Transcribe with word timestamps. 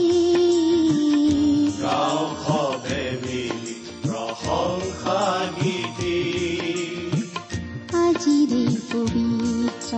গাওঁ 1.81 2.25
সবে 2.43 3.03
মিলি 3.21 3.75
প্ৰশংসা 4.03 5.19
গীতি 5.61 6.17
আজিৰে 7.93 8.63
পবিত্ৰ 8.91 9.93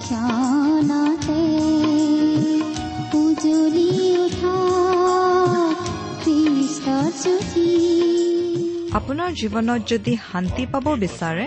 ক্ষণতে 0.00 1.42
উজলি 3.18 3.88
উঠা 4.16 4.56
আপোনাৰ 8.96 9.30
জীৱনত 9.32 9.80
যদি 9.88 10.12
শান্তি 10.32 10.64
পাব 10.66 10.86
বিচাৰে 10.98 11.46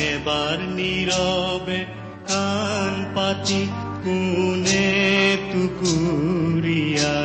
এবাৰ 0.00 0.58
নীৰৱে 0.76 1.80
কাণ 2.28 2.92
পাতি 3.14 3.62
কোনে 4.04 4.88
টুকুৰীয়া 5.52 7.16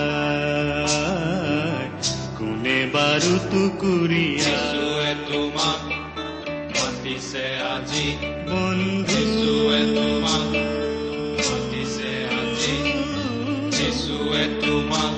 কোনে 2.38 2.80
বাৰু 2.94 3.34
টুকুৰীয়া 3.52 4.66
তোমাক 5.32 5.82
মাতিছে 6.76 7.46
আজি। 7.76 8.08
বন্ধুৱে 8.50 9.82
তোমাক 9.96 10.52
মাতিছে 11.40 12.12
আজি। 12.40 12.78
যিশুৱে 13.72 14.44
তোমাক 14.62 15.18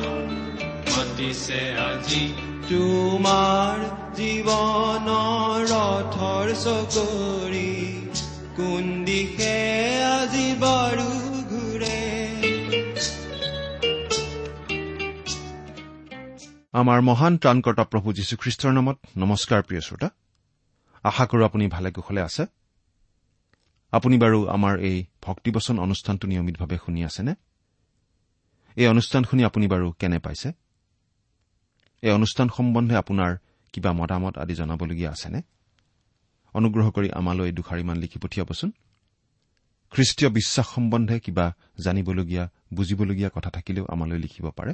মাতিছে 0.90 1.62
আজি। 1.90 2.24
তোমাৰ 2.70 3.78
জীৱনৰ 4.18 5.68
ৰথৰ 5.72 6.48
চকৰি 6.64 7.47
আমাৰ 16.72 17.02
মহান 17.02 17.38
ত্ৰাণকৰ্তা 17.38 17.84
প্ৰভু 17.84 18.14
যীশুখ্ৰীষ্টৰ 18.14 18.74
নামত 18.74 19.00
নমস্কাৰ 19.18 19.64
প্ৰিয় 19.64 19.82
শ্ৰোতা। 19.82 20.10
আশা 21.04 21.26
কৰো 21.26 21.46
আপুনি 21.46 21.68
ভালে 21.68 21.92
কুশলে 21.92 22.22
আছে। 22.22 22.46
আপুনি 23.92 24.18
বাৰু 24.18 24.48
আমাৰ 24.48 24.80
এই 24.80 25.06
ভক্তিবচন 25.22 25.80
অনুষ্ঠানটো 25.80 26.28
নিয়মিতভাৱে 26.28 26.78
শুনি 26.86 27.06
আছেনে? 27.06 27.36
এই 28.76 28.88
অনুষ্ঠান 28.88 29.24
শুনি 29.24 29.44
আপুনি 29.44 29.68
বাৰু 29.68 29.92
কেনে 29.92 30.20
পাইছে? 30.20 30.52
এই 32.02 32.12
অনুষ্ঠান 32.12 32.50
সম্বন্ধে 32.50 32.96
আপোনাৰ 32.96 33.38
কিবা 33.74 33.94
মতামত 33.94 34.38
আদি 34.38 34.56
জনাবলগীয়া 34.56 35.12
আছেনে? 35.12 35.42
অনুগ্ৰহ 36.54 36.92
কৰি 36.92 37.12
আমালৈ 37.12 37.52
দুষাৰিমান 37.52 37.98
লিখি 37.98 38.20
পঠিয়াবচোন। 38.20 38.72
খ্ৰীষ্টীয় 39.92 40.32
বিশ্বাস 40.32 40.68
সম্বন্ধে 40.68 41.20
কিবা 41.20 41.54
জানিবলগীয়া 41.84 42.50
বুজিবলগীয়া 42.74 43.30
কথা 43.36 43.50
থাকিলেও 43.50 43.86
আমালৈ 43.90 44.18
লিখিব 44.18 44.50
পাৰে। 44.50 44.74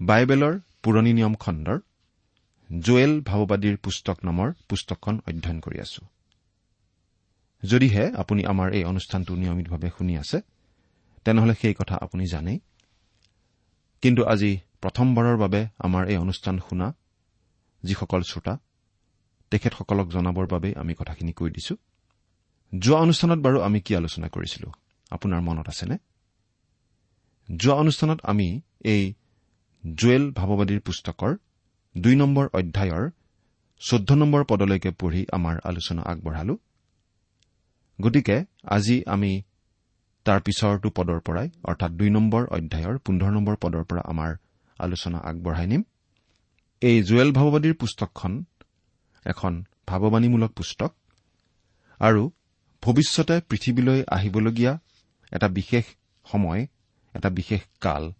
বাইবেলৰ 0.00 0.58
পুৰণি 0.82 1.12
নিয়ম 1.12 1.34
খণ্ডৰ 1.34 1.78
জুৱেল 2.82 3.20
ভাৱবাদীৰ 3.20 3.76
পুস্তক 3.76 4.18
নামৰ 4.24 4.52
পুস্তকখন 4.68 5.20
অধ্যয়ন 5.28 5.60
কৰি 5.60 5.80
আছো। 5.80 6.06
যদিহে 7.62 8.04
আপুনি 8.16 8.44
আমাৰ 8.44 8.72
এই 8.72 8.84
অনুষ্ঠানটো 8.84 9.34
নিয়মিতভাৱে 9.34 9.90
শুনি 9.98 10.18
আছে 10.18 10.40
তেনেহলে 11.24 11.54
সেই 11.54 11.74
কথা 11.74 11.94
আপুনি 11.96 12.26
জানেই। 12.26 12.60
কিন্তু 14.02 14.24
আজি 14.24 14.58
প্ৰথমবাৰৰ 14.82 15.36
বাবে 15.36 15.68
আমাৰ 15.78 16.08
এই 16.08 16.16
অনুষ্ঠান 16.16 16.58
শুনা 16.58 16.94
যিসকল 17.82 18.22
শ্ৰোতা 18.22 18.58
তেখেতসকলক 19.50 20.08
জনাবৰ 20.08 20.46
বাবে 20.46 20.74
আমি 20.76 20.94
কথাখিনি 20.94 21.32
কৈ 21.32 21.50
দিছো। 21.50 21.76
যোৱা 22.78 22.98
অনুষ্ঠানত 22.98 23.38
বাৰু 23.38 23.60
আমি 23.60 23.80
কি 23.80 23.96
আলোচনা 23.96 24.28
কৰিছিলো? 24.28 24.72
আপোনাৰ 25.10 25.40
মনত 25.40 25.68
আছেনে? 25.68 25.98
যোৱা 27.56 27.74
অনুষ্ঠানত 27.74 28.20
আমি 28.22 28.60
এই 28.84 29.14
জুৱেল 29.84 30.24
ভাৱবাদীৰ 30.32 30.80
পুস্তকৰ 30.80 31.32
দুই 31.94 32.14
নম্বৰ 32.16 32.46
অধ্যায়ৰ 32.52 33.04
চৈধ্য 33.80 34.14
নম্বৰ 34.14 34.44
পদলৈকে 34.44 34.90
পঢ়ি 34.90 35.22
আমাৰ 35.32 35.60
আলোচনা 35.64 36.02
আগবঢ়ালো। 36.02 36.54
গতিকে 38.00 38.36
আজি 38.64 38.96
আমি 39.06 39.42
তাৰ 40.26 40.40
পিছৰটো 40.40 40.88
পদৰ 40.90 41.20
পৰাই 41.20 41.48
অৰ্থাৎ 41.64 41.90
দুই 41.90 42.10
নম্বৰ 42.10 42.42
অধ্যায়ৰ 42.46 42.98
পোন্ধৰ 42.98 43.30
নম্বৰ 43.32 43.56
পদৰ 43.56 43.84
পৰা 43.84 44.02
আমাৰ 44.04 44.30
আলোচনা 44.78 45.18
আগবঢ়াই 45.18 45.66
নিম। 45.66 45.82
এই 46.82 46.96
জুৱেল 47.02 47.30
ভাৱবাদীৰ 47.32 47.74
পুস্তকখন 47.74 48.32
এখন 49.26 49.52
ভাৱবাণীমূলক 49.86 50.52
পুস্তক 50.52 50.92
আৰু 52.00 52.22
ভৱিষ্যতে 52.82 53.40
পৃথিৱীলৈ 53.48 54.00
আহিবলগীয়া 54.08 54.72
এটা 55.32 55.48
বিশেষ 55.48 55.84
সময় 56.26 56.66
এটা 57.14 57.30
বিশেষ 57.30 57.60
কাল 57.80 58.12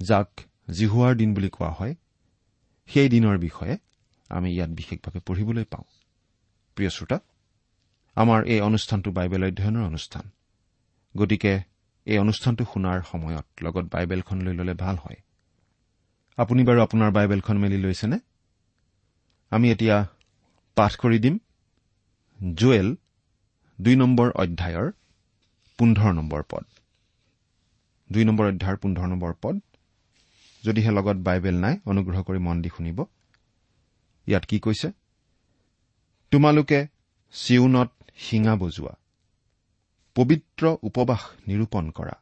যাক 0.00 0.30
জিহুৱাৰ 0.68 1.14
দিন 1.14 1.34
বুলি 1.34 1.48
কোৱা 1.48 1.70
হয় 1.70 1.94
সেই 2.86 3.08
দিনৰ 3.08 3.38
বিষয়ে 3.38 3.78
আমি 4.28 4.54
ইয়াত 4.54 4.70
বিশেষভাৱে 4.70 5.20
পঢ়িবলৈ 5.20 5.64
পাওঁ। 5.64 5.84
প্ৰিয় 6.76 6.90
শ্ৰোতা 6.90 7.20
আমাৰ 8.16 8.44
এই 8.44 8.60
অনুষ্ঠানটো 8.60 9.10
বাইবেল 9.10 9.44
অধ্যয়নৰ 9.44 9.84
অনুষ্ঠান। 9.86 10.30
গতিকে 11.16 11.60
এই 12.06 12.18
অনুষ্ঠানটো 12.18 12.64
শুনাৰ 12.64 13.02
সময়ত 13.02 13.46
লগত 13.62 13.84
বাইবেলখন 13.84 14.42
লৈ 14.42 14.54
ল'লে 14.54 14.74
ভাল 14.74 14.96
হয়। 14.96 15.16
আপুনি 16.36 16.64
বাৰু 16.64 16.80
আপোনাৰ 16.82 17.10
বাইবেলখন 17.10 17.56
মেলি 17.58 17.78
লৈছেনে? 17.78 18.18
আমি 19.50 19.70
এতিয়া 19.70 20.06
পাঠ 20.74 20.96
কৰি 20.96 21.18
দিম। 21.18 21.38
জুৱেল 22.54 22.96
দুই 23.80 23.96
নম্বৰ 23.96 24.30
অধ্যায়ৰ 24.30 24.92
পোন্ধৰ 25.78 26.12
নম্বৰ 26.12 26.42
পদ। 26.50 26.64
দুই 28.12 28.24
নম্বৰ 28.24 28.46
অধ্যায়ৰ 28.46 28.76
পোন্ধৰ 28.76 29.06
নম্বৰ 29.06 29.32
পদ। 29.42 29.60
যদিহে 30.66 30.90
লগত 30.90 31.18
বাইবেল 31.26 31.56
নাই 31.56 31.76
অনুগ্ৰহ 31.86 32.22
কৰি 32.22 32.38
মন 32.38 32.62
দি 32.62 32.70
শুনিব। 32.76 32.98
ইয়াত 34.26 34.44
কি 34.44 34.58
কৈছে? 34.58 34.88
তোমালোকে 36.30 36.78
চিউনত 37.32 37.90
শিঙা 38.16 38.54
বজোৱা। 38.56 38.94
পবিত্ৰ 40.14 40.76
উপবাস 40.82 41.22
নিৰূপণ 41.48 41.90
কৰা। 41.90 42.16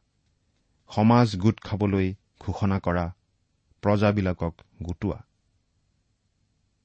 সমাজ 0.88 1.36
গোট 1.36 1.60
খাবলৈ 1.60 2.14
ঘোষণা 2.40 2.78
কৰা। 2.78 3.04
প্ৰজাবিলাকক 3.82 4.54
গোটোৱা। 4.82 5.18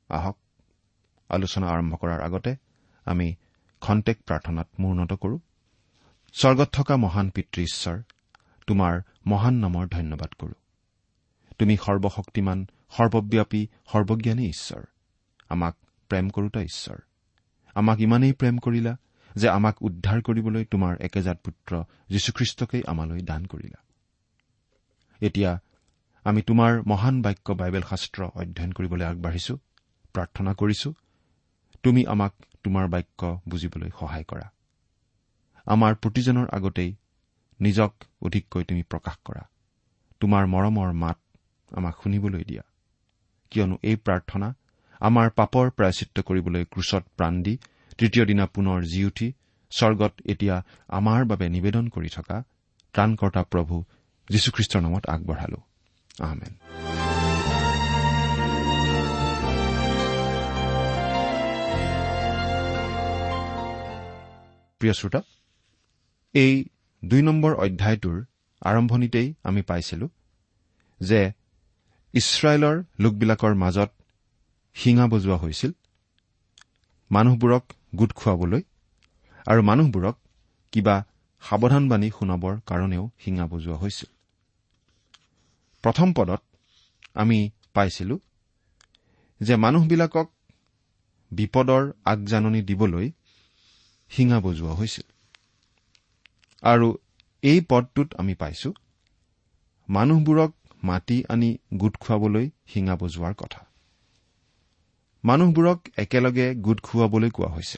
আহক 0.09 0.37
আলোচনা 1.29 1.67
আৰম্ভ 1.69 1.93
কৰাৰ 1.95 2.21
আগতে 2.21 2.55
আমি 3.05 3.27
খন্তেক 3.81 4.17
প্ৰাৰ্থনাত 4.27 4.67
মূৰ্ণত 4.79 5.13
কৰো। 5.13 5.37
স্বৰ্গত 6.33 6.69
থকা 6.71 6.95
মহান 6.97 7.29
পিতৃ 7.29 7.61
ঈশ্বৰ 7.61 7.97
তোমাৰ 8.67 9.01
মহান 9.27 9.55
নামৰ 9.55 9.87
ধন্যবাদ 9.87 10.31
কৰো। 10.33 10.58
তুমি 11.59 11.77
সৰ্বশক্তিমান 11.77 12.65
সৰ্বব্যাপী 12.89 13.67
সৰ্বজ্ঞানী 13.91 14.49
ঈশ্বৰ। 14.49 14.83
আমাক 15.49 15.75
প্ৰেম 16.09 16.29
কৰোতা 16.29 16.61
ঈশ্বৰ। 16.61 16.97
আমাক 17.75 17.99
ইমানেই 17.99 18.33
প্ৰেম 18.33 18.57
কৰিলা 18.57 18.97
যে 19.35 19.49
আমাক 19.49 19.75
উদ্ধাৰ 19.81 20.21
কৰিবলৈ 20.21 20.65
তোমাৰ 20.65 20.97
একেজাত 20.99 21.37
পুত্ৰ 21.43 21.83
যীশুখ্ৰীষ্টকেই 22.09 22.83
আমালৈ 22.87 23.21
দান 23.21 23.45
কৰিলা। 23.45 23.83
এতিয়া 25.21 25.59
আমি 26.23 26.41
তোমাৰ 26.41 26.83
মহান 26.87 27.21
বাক্য 27.21 27.53
বাইবেল 27.53 27.81
শাস্ত্ৰ 27.81 28.23
অধ্যয়ন 28.23 28.71
কৰিবলৈ 28.71 29.05
আগবাঢ়িছো 29.05 29.57
প্ৰাৰ্থনা 30.13 30.53
কৰিছো। 30.53 30.93
তুমি 31.83 32.05
আমাক 32.05 32.33
তোমাৰ 32.63 32.87
বাক্য 32.87 33.41
বুজিবলৈ 33.49 33.89
সহায় 33.99 34.23
কৰা। 34.23 34.51
আমাৰ 35.65 35.95
প্ৰতিজনৰ 35.95 36.47
আগতেই 36.49 36.95
নিজক 37.61 37.93
অধিককৈ 38.21 38.63
তুমি 38.63 38.83
প্ৰকাশ 38.83 39.17
কৰা। 39.25 39.41
তোমাৰ 40.19 40.47
মৰমৰ 40.47 40.93
মাত 40.93 41.17
আমাক 41.77 41.95
শুনিবলৈ 42.03 42.43
দিয়া। 42.43 42.63
কিয়নো 43.51 43.75
এই 43.83 43.95
প্ৰাৰ্থনা 44.05 44.47
আমাৰ 45.01 45.27
পাপৰ 45.29 45.65
প্ৰায়চিত্ৰ 45.77 46.19
কৰিবলৈ 46.21 46.63
ক্ৰুচত 46.65 47.03
প্ৰাণ 47.17 47.33
দি 47.43 47.53
তৃতীয় 47.97 48.25
দিনা 48.25 48.45
পুনৰ 48.45 48.79
জি 48.83 49.01
উঠি 49.05 49.27
স্বৰ্গত 49.71 50.13
এতিয়া 50.25 50.55
আমাৰ 50.89 51.21
বাবে 51.25 51.45
নিবেদন 51.49 51.85
কৰি 51.87 52.09
থকা 52.09 52.37
ত্ৰাণকৰ্তা 52.93 53.41
প্ৰভু 53.43 53.75
যীশুখ্ৰীষ্টৰ 54.27 54.81
নামত 54.81 55.03
আগবঢ়ালো। 55.09 55.59
আহমেদ 56.19 56.53
প্ৰিয় 64.81 64.93
শ্ৰোতা 64.93 65.21
এই 66.33 66.53
দুই 67.03 67.21
নম্বৰ 67.21 67.51
অধ্যায়টোৰ 67.55 68.17
আৰম্ভণিতেই 68.61 69.27
আমি 69.43 69.61
পাইছিলো 69.61 70.05
যে 71.01 71.21
ইছৰাইলৰ 72.13 72.75
লোকবিলাকৰ 72.99 73.53
মাজত 73.55 73.89
শিঙা 74.75 75.07
বজোৱা 75.07 75.37
হৈছিল। 75.37 75.71
মানুহবোৰক 77.11 77.63
গোট 77.95 78.11
খুৱাবলৈ 78.13 78.61
আৰু 79.47 79.61
মানুহবোৰক 79.61 80.15
কিবা 80.73 80.95
সাৱধানবাণী 81.43 82.09
শুনাবৰ 82.09 82.55
কাৰণেও 82.65 83.09
শিঙা 83.19 83.45
বজোৱা 83.47 83.77
হৈছিল। 83.77 84.09
প্ৰথম 85.83 86.13
পদত 86.13 86.41
আমি 87.13 87.39
পাইছিলো 87.73 88.19
যে 89.41 89.55
মানুহবিলাকক 89.55 90.27
বিপদৰ 91.31 91.83
আগজাননী 92.05 92.61
দিবলৈ 92.61 93.11
শিঙা 94.11 94.39
বজোৱা 94.39 94.73
হৈছিল। 94.73 95.07
আৰু 96.63 96.87
এই 97.43 97.59
পদটোত 97.69 98.09
আমি 98.17 98.33
পাইছো 98.35 98.69
মানুহবোৰক 99.89 100.51
মাতি 100.83 101.23
আনি 101.29 101.57
গোট 101.73 101.97
খুৱাবলৈ 101.97 102.49
শিঙা 102.67 102.95
বজোৱাৰ 102.95 103.33
কথা। 103.33 103.65
মানুহবোৰক 105.23 105.87
একেলগে 105.97 106.55
গোট 106.55 106.81
খুৱাবলৈ 106.81 107.29
কোৱা 107.29 107.49
হৈছে 107.49 107.77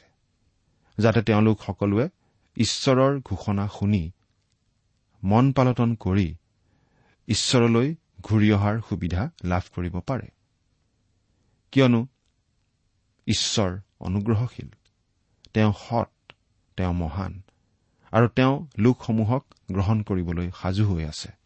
যাতে 0.98 1.21
তেওঁলোক 1.21 1.62
সকলোৱে 1.62 2.09
ঈশ্বৰৰ 2.56 3.21
ঘোষণা 3.21 3.68
শুনি 3.68 4.12
মন 5.24 5.51
পালটন 5.51 5.95
কৰি 5.95 6.36
ঈশ্বৰলৈ 7.27 7.95
ঘূৰি 8.21 8.51
অহাৰ 8.51 8.81
সুবিধা 8.89 9.30
লাভ 9.44 9.62
কৰিব 9.75 10.00
পাৰে। 10.00 10.27
কিয়নো 11.71 12.07
ঈশ্বৰ 13.27 13.80
অনুগ্ৰহশীল 14.00 14.69
তেওঁ 15.53 15.74
সৎ 15.74 16.33
তেওঁ 16.77 16.94
মহান 16.94 17.42
আৰু 18.12 18.27
তেওঁ 18.27 18.68
লোকসমূহক 18.77 19.45
গ্ৰহণ 19.71 20.03
কৰিবলৈ 20.03 20.51
সাজু 20.62 20.94
হৈ 20.94 21.03
আছে। 21.03 21.41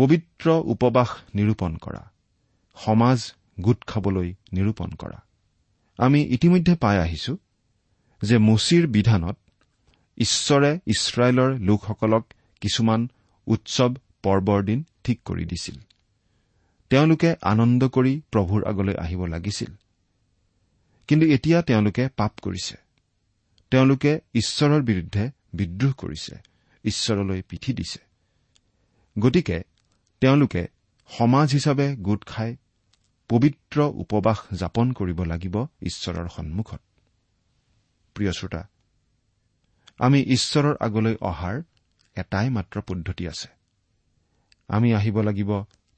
পবিত্ৰ 0.00 0.50
উপবাস 0.50 1.08
নিৰূপণ 1.34 1.76
কৰা। 1.76 2.10
সমাজ 2.74 3.32
গোট 3.60 3.84
খাবলৈ 3.84 4.34
নিৰূপণ 4.52 4.90
কৰা। 4.90 5.22
আমি 5.98 6.22
ইতিমধ্যে 6.22 6.74
পাই 6.74 6.98
আহিছো 6.98 7.36
যে 8.22 8.38
মুচিৰ 8.38 8.86
বিধানত 8.86 9.36
ঈশ্বৰে 10.18 10.78
ইছৰাইলৰ 10.86 11.58
লোকসকলক 11.58 12.26
কিছুমান 12.60 13.08
উৎসৱ 13.46 13.94
পৰ্বৰ 14.22 14.62
দিন 14.62 14.84
ঠিক 15.04 15.20
কৰি 15.24 15.44
দিছিল। 15.44 15.74
তেওঁলোকে 16.90 17.34
আনন্দ 17.42 17.88
কৰি 17.88 18.20
প্ৰভুৰ 18.30 18.64
আগলৈ 18.64 18.94
আহিব 18.94 19.26
লাগিছিল। 19.26 19.72
কিন্তু 21.08 21.26
এতিয়া 21.26 21.62
তেওঁলোকে 21.62 22.08
পাপ 22.16 22.32
কৰিছে। 22.42 22.76
তেওঁলোকে 23.70 24.20
ঈশ্বৰৰ 24.34 24.82
বিৰুদ্ধে 24.82 25.30
বিদ্ৰোহ 25.54 25.92
কৰিছে। 25.92 26.36
ঈশ্বৰলৈ 26.84 27.42
পিঠি 27.42 27.72
দিছে। 27.72 27.98
গতিকে 29.18 29.62
তেওঁলোকে 30.20 30.68
সমাজ 31.08 31.52
হিচাপে 31.52 31.96
গোট 31.96 32.24
খাই 32.24 32.56
পবিত্ৰ 33.28 33.80
উপবাস 33.80 34.38
যাপন 34.52 34.92
কৰিব 34.92 35.22
লাগিব 35.22 35.56
ঈশ্বৰৰ 35.82 36.28
সন্মুখত। 36.28 36.80
প্ৰিয় 38.14 38.32
শ্ৰোতা 38.32 38.62
আমি 39.98 40.20
ঈশ্বৰৰ 40.22 40.76
আগলৈ 40.80 41.16
অহাৰ 41.20 41.62
এটাই 42.16 42.50
মাত্ৰ 42.50 42.80
পদ্ধতি 42.80 43.28
আছে। 43.28 43.48
আমি 44.68 44.94
আহিব 44.94 45.22
লাগিব 45.22 45.50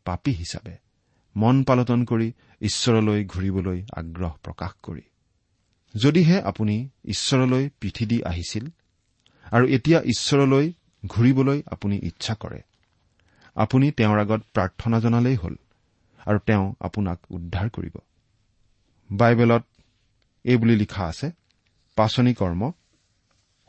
পাপী 0.04 0.32
হিচাপে 0.32 0.76
মন 1.36 1.64
পালটন 1.64 2.04
কৰি 2.04 2.32
ঈশ্বৰলৈ 2.60 3.24
ঘূৰিবলৈ 3.24 3.78
আগ্ৰহ 3.96 4.32
প্ৰকাশ 4.42 4.72
কৰি। 4.82 5.02
যদিহে 5.94 6.42
আপুনি 6.42 6.88
ঈশ্বৰলৈ 7.04 7.70
পিঠি 7.80 8.06
দি 8.06 8.18
আহিছিল 8.22 8.64
আৰু 9.52 9.66
এতিয়া 9.68 9.98
ঈশ্বৰলৈ 10.00 10.72
ঘূৰিবলৈ 11.06 11.62
আপুনি 11.66 11.96
ইচ্ছা 12.02 12.34
কৰে 12.34 12.60
আপুনি 13.56 13.90
তেওঁৰ 13.90 14.18
আগত 14.18 14.42
প্ৰাৰ্থনা 14.54 15.00
জনালেই 15.00 15.36
হ'ল 15.36 15.56
আৰু 16.26 16.38
তেওঁ 16.38 16.74
আপোনাক 16.80 17.18
উদ্ধাৰ 17.30 17.70
কৰিব। 17.70 17.96
বাইবেলত 19.10 19.64
এইবুলি 20.44 20.76
লিখা 20.76 21.06
আছে 21.06 21.30
পাচনি 21.96 22.34
কৰ্ম 22.34 22.72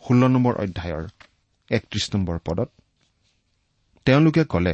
ষোল্ল 0.03 0.27
নম্বৰ 0.27 0.53
অধ্যায়ৰ 0.55 1.07
একত্ৰিশ 1.71 2.15
নম্বৰ 2.15 2.39
পদত 2.45 2.69
তেওঁলোকে 4.05 4.43
কলে 4.43 4.73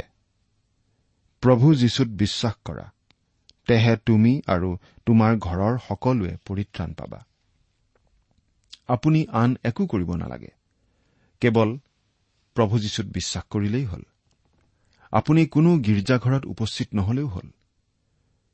প্ৰভু 1.41 1.75
যীশুত 1.75 2.07
বিশ্বাস 2.07 2.53
কৰা 2.65 2.91
তেহে 3.67 3.97
তুমি 4.05 4.41
আৰু 4.47 4.77
তোমাৰ 5.05 5.37
ঘৰৰ 5.37 5.77
সকলোৱে 5.87 6.37
পৰিত্ৰাণ 6.45 6.93
পাবা। 6.93 7.25
আপুনি 8.87 9.25
আন 9.31 9.57
একো 9.63 9.87
কৰিব 9.87 10.15
নালাগে। 10.15 10.51
কেৱল 11.41 11.77
প্ৰভু 12.55 12.79
যীশুত 12.79 13.05
বিশ্বাস 13.05 13.43
কৰিলেই 13.49 13.85
হ'ল। 13.85 14.01
আপুনি 15.11 15.45
কোনো 15.45 15.77
গীৰ্জাঘৰত 15.77 16.45
উপস্থিত 16.45 16.87
নহলেও 16.93 17.27
হ'ল। 17.27 17.51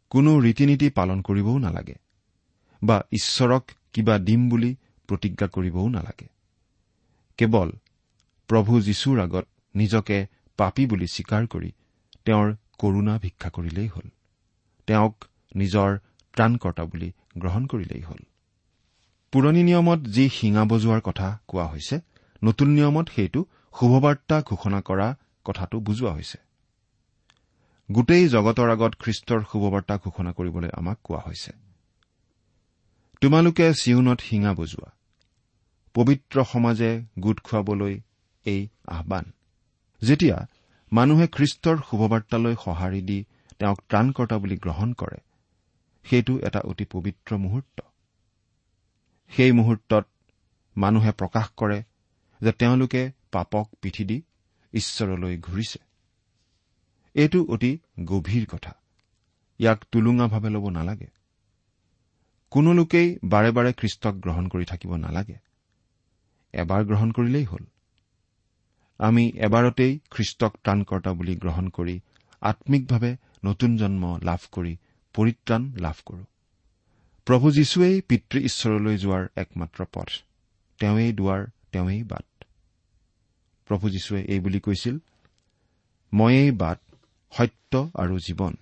কোনো 0.10 0.40
ৰীতি 0.40 0.66
নীতি 0.66 0.90
পালন 0.90 1.22
কৰিবও 1.22 1.58
নালাগে। 1.58 1.96
বা 2.84 3.04
ঈশ্বৰক 3.12 3.72
কিবা 3.94 4.20
দিম 4.20 4.50
বুলি 4.50 4.76
প্ৰতিজ্ঞা 5.08 5.48
কৰিবও 5.48 5.90
নালাগে। 5.90 6.28
কেৱল 7.38 7.72
প্ৰভু 8.48 8.82
যীশুৰ 8.82 9.20
আগত 9.20 9.48
নিজকে 9.76 10.28
পাপী 10.58 10.86
বুলি 10.86 11.08
স্বীকাৰ 11.08 11.48
কৰি 11.48 11.72
তেওঁৰ 12.26 12.56
কৰুণা 12.78 13.20
ভিক্ষা 13.20 13.50
কৰিলেই 13.50 13.88
হ'ল। 13.88 14.10
তেওঁক 14.88 15.26
নিজৰ 15.56 15.98
ত্ৰাণকৰ্তা 16.34 16.86
বুলি 16.86 17.12
গ্ৰহণ 17.38 17.66
কৰিলেই 17.66 18.02
হ'ল। 18.02 18.20
পুৰণি 19.32 19.64
নিয়মত 19.64 20.00
যি 20.00 20.30
শিঙা 20.30 20.66
বজোৱাৰ 20.66 21.02
কথা 21.02 21.40
কোৱা 21.48 21.66
হৈছে 21.66 22.00
নতুন 22.44 22.68
নিয়মত 22.68 23.10
সেইটো 23.16 23.46
শুভবাৰ্তা 23.80 24.42
ঘোষণা 24.42 24.82
কৰা 24.82 25.18
কথাটো 25.44 25.80
বুজোৱা 25.80 26.14
হৈছে। 26.14 26.45
গোটেই 27.92 28.27
জগতৰ 28.27 28.70
আগত 28.70 28.96
খ্ৰীষ্টৰ 29.00 29.42
শুভবাৰ্তা 29.51 29.98
ঘোষণা 29.98 30.32
কৰিবলৈ 30.32 30.70
আমাক 30.74 30.98
কোৱা 31.04 31.20
হৈছে। 31.20 31.51
তোমালোকে 33.22 33.74
চিউনত 33.74 34.20
শিঙা 34.22 34.54
বজোৱা। 34.54 34.92
পবিত্ৰ 35.94 36.44
সমাজে 36.44 37.04
গোট 37.20 37.39
খুৱাবলৈ 37.39 38.01
এই 38.46 38.68
আহান 38.88 39.32
যেতিয়া 40.01 40.48
মানুহে 40.92 41.27
খ্ৰীষ্টৰ 41.27 41.77
শুভবাৰ্তালৈ 41.77 42.56
সঁহাৰি 42.63 43.01
দি 43.01 43.25
তেওঁক 43.60 43.82
ত্ৰাণকৰ্তা 43.89 44.38
বুলি 44.38 44.58
গ্ৰহণ 44.58 44.94
কৰে 44.94 45.18
সেইটো 46.06 46.39
এটা 46.39 46.60
অতি 46.60 46.86
পবিত্ৰ 46.86 47.38
মুহূৰ্ত। 47.38 47.82
সেই 49.30 49.51
মুহূৰ্তত 49.51 50.08
মানুহে 50.77 51.12
প্ৰকাশ 51.12 51.50
কৰে 51.58 51.84
যে 52.42 52.51
তেওঁলোকে 52.51 53.12
পাপক 53.32 53.70
পিঠি 53.82 54.04
দি 54.04 54.22
ঈশ্বৰলৈ 54.74 55.38
ঘূৰিছে। 55.38 55.85
এইটো 57.16 57.44
অতি 57.44 57.78
গভীৰ 58.04 58.46
কথা। 58.46 58.76
ইয়াক 59.60 59.86
টুলুঙাভাৱে 59.92 60.50
ল'ব 60.50 60.70
নালাগে। 60.70 61.08
কোনো 62.52 62.74
লোকেই 62.74 63.20
বাৰে 63.24 63.52
বাৰে 63.52 63.74
খ্ৰীষ্টক 63.74 64.16
গ্ৰহণ 64.16 64.48
কৰি 64.48 64.66
থাকিব 64.66 64.96
নালাগে। 64.96 65.36
এবাৰ 66.54 66.86
গ্ৰহণ 66.86 67.12
কৰিলেই 67.12 67.44
হ'ল। 67.44 67.66
আমি 68.98 69.32
এবাৰতেই 69.36 70.00
খ্ৰীষ্টক 70.12 70.58
ত্ৰাণকৰ্তা 70.64 71.14
বুলি 71.14 71.36
গ্ৰহণ 71.36 71.70
কৰি 71.70 72.00
আম্মিকভাৱে 72.42 73.18
নতুন 73.46 73.78
জন্ম 73.78 74.20
লাভ 74.24 74.40
কৰি 74.52 74.78
পৰিত্ৰাণ 75.14 75.74
লাভ 75.78 75.96
কৰো। 76.06 76.24
প্ৰভু 77.26 77.52
যীশুৱেই 77.52 78.02
পিতৃ 78.02 78.40
ঈশ্বৰলৈ 78.40 78.98
যোৱাৰ 78.98 79.28
একমাত্ৰ 79.36 79.86
পথ। 79.94 80.08
তেওঁৱেই 80.80 81.14
দুৱাৰ 81.14 81.46
তেওঁৱেই 81.72 82.04
বাট। 82.04 82.44
প্ৰভু 83.68 83.90
যীশুৱে 83.90 84.22
এই 84.24 84.40
বুলি 84.40 84.60
কৈছিল 84.60 84.98
ময়েই 86.14 86.52
বাট 86.52 86.80
সত্য 87.36 87.74
আৰু 88.01 88.15
জীৱন। 88.25 88.54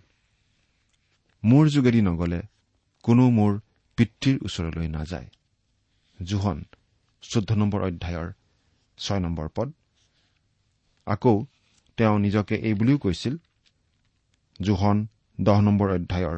মোৰ 1.43 1.65
যোগেদি 1.69 2.01
নগলে 2.01 2.39
কোনো 3.03 3.23
মোৰ 3.37 3.51
পিতৃৰ 3.97 4.37
ওচৰলৈ 4.45 4.87
নাযায়। 4.87 5.27
জোহন 6.19 6.57
চৈধ্য 7.23 7.51
নম্বৰ 7.61 7.81
অধ্যায়ৰ 7.87 8.29
ছয় 8.97 9.19
নম্বৰ 9.19 9.47
পদ। 9.55 9.69
আকৌ 11.07 11.35
তেওঁ 11.97 12.15
নিজকে 12.19 12.55
এই 12.67 12.73
বুলিও 12.73 12.97
কৈছিল 12.97 13.33
জোহন 14.59 14.97
দহ 15.39 15.57
নম্বৰ 15.61 15.89
অধ্যায়ৰ 15.97 16.37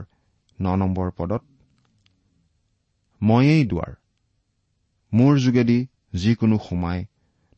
ন 0.60 0.76
নম্বৰ 0.82 1.08
পদত 1.18 1.44
ময়েই 3.22 3.64
দুৱাৰ। 3.66 3.92
মোৰ 5.12 5.34
যোগেদি 5.40 5.80
যিকোনো 6.14 6.58
সোমাই 6.58 7.00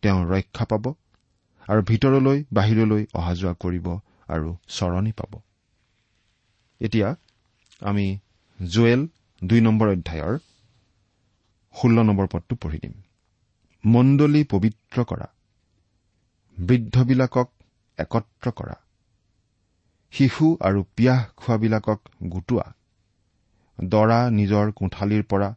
তেওঁ 0.04 0.20
ৰক্ষা 0.32 0.66
পাব 0.66 0.86
আৰু 1.68 1.82
ভিতৰলৈ 1.84 2.38
বাহিৰলৈ 2.54 3.04
অহা 3.14 3.34
যোৱা 3.36 3.54
কৰিব 3.64 3.88
আৰু 4.30 4.50
চৰণি 4.68 5.12
পাব। 5.12 5.34
এতিয়া 6.82 7.10
আমি 7.82 8.06
জুৱেল 8.60 9.02
দুই 9.42 9.60
নম্বৰ 9.62 9.88
অধ্যায়ৰ 9.88 10.36
ষোল্ল 11.76 11.98
নম্বৰ 12.04 12.28
পদটো 12.32 12.56
পঢ়ি 12.62 12.80
দিম। 12.84 12.96
মণ্ডলী 13.84 14.42
পবিত্ৰ 14.44 15.04
কৰা 15.04 15.28
বৃদ্ধবিলাকক 16.58 17.50
একত্ৰ 18.00 18.52
কৰা 18.52 18.78
শিশু 20.14 20.48
আৰু 20.62 20.80
পিয়াহ 20.96 21.20
খোৱাবিলাকক 21.38 22.00
গোটোৱা 22.28 22.68
দৰা 23.80 24.20
নিজৰ 24.30 24.72
কোঠালিৰ 24.72 25.24
পৰা 25.24 25.50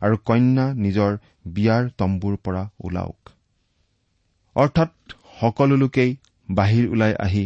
আৰু 0.00 0.16
কন্যা 0.24 0.66
নিজৰ 0.76 1.12
বিয়াৰ 1.46 1.82
তম্বুৰ 1.98 2.36
পৰা 2.44 2.62
ওলাওক। 2.84 3.20
অৰ্থাৎ 4.56 4.92
সকলো 5.40 5.76
লোকেই 5.76 6.10
বাহিৰ 6.48 6.84
ওলাই 6.88 7.14
আহি 7.26 7.44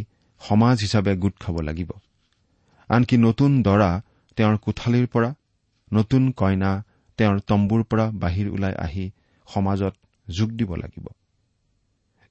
সমাজ 0.49 0.81
হিচাপে 0.81 1.17
গোট 1.17 1.35
খাব 1.41 1.61
লাগিব। 1.61 1.91
আনকি 2.89 3.17
নতুন 3.17 3.63
দৰা 3.63 4.03
তেওঁৰ 4.37 4.57
কোঠালিৰ 4.57 5.07
পৰা 5.07 5.35
নতুন 5.93 6.31
কইনা 6.31 6.85
তেওঁৰ 7.17 7.41
তম্বুৰ 7.41 7.83
পৰা 7.85 8.11
বাহিৰ 8.11 8.49
ওলাই 8.49 8.75
আহি 8.75 9.11
সমাজত 9.47 9.95
যোগ 10.29 10.51
দিব 10.51 10.75
লাগিব। 10.75 11.07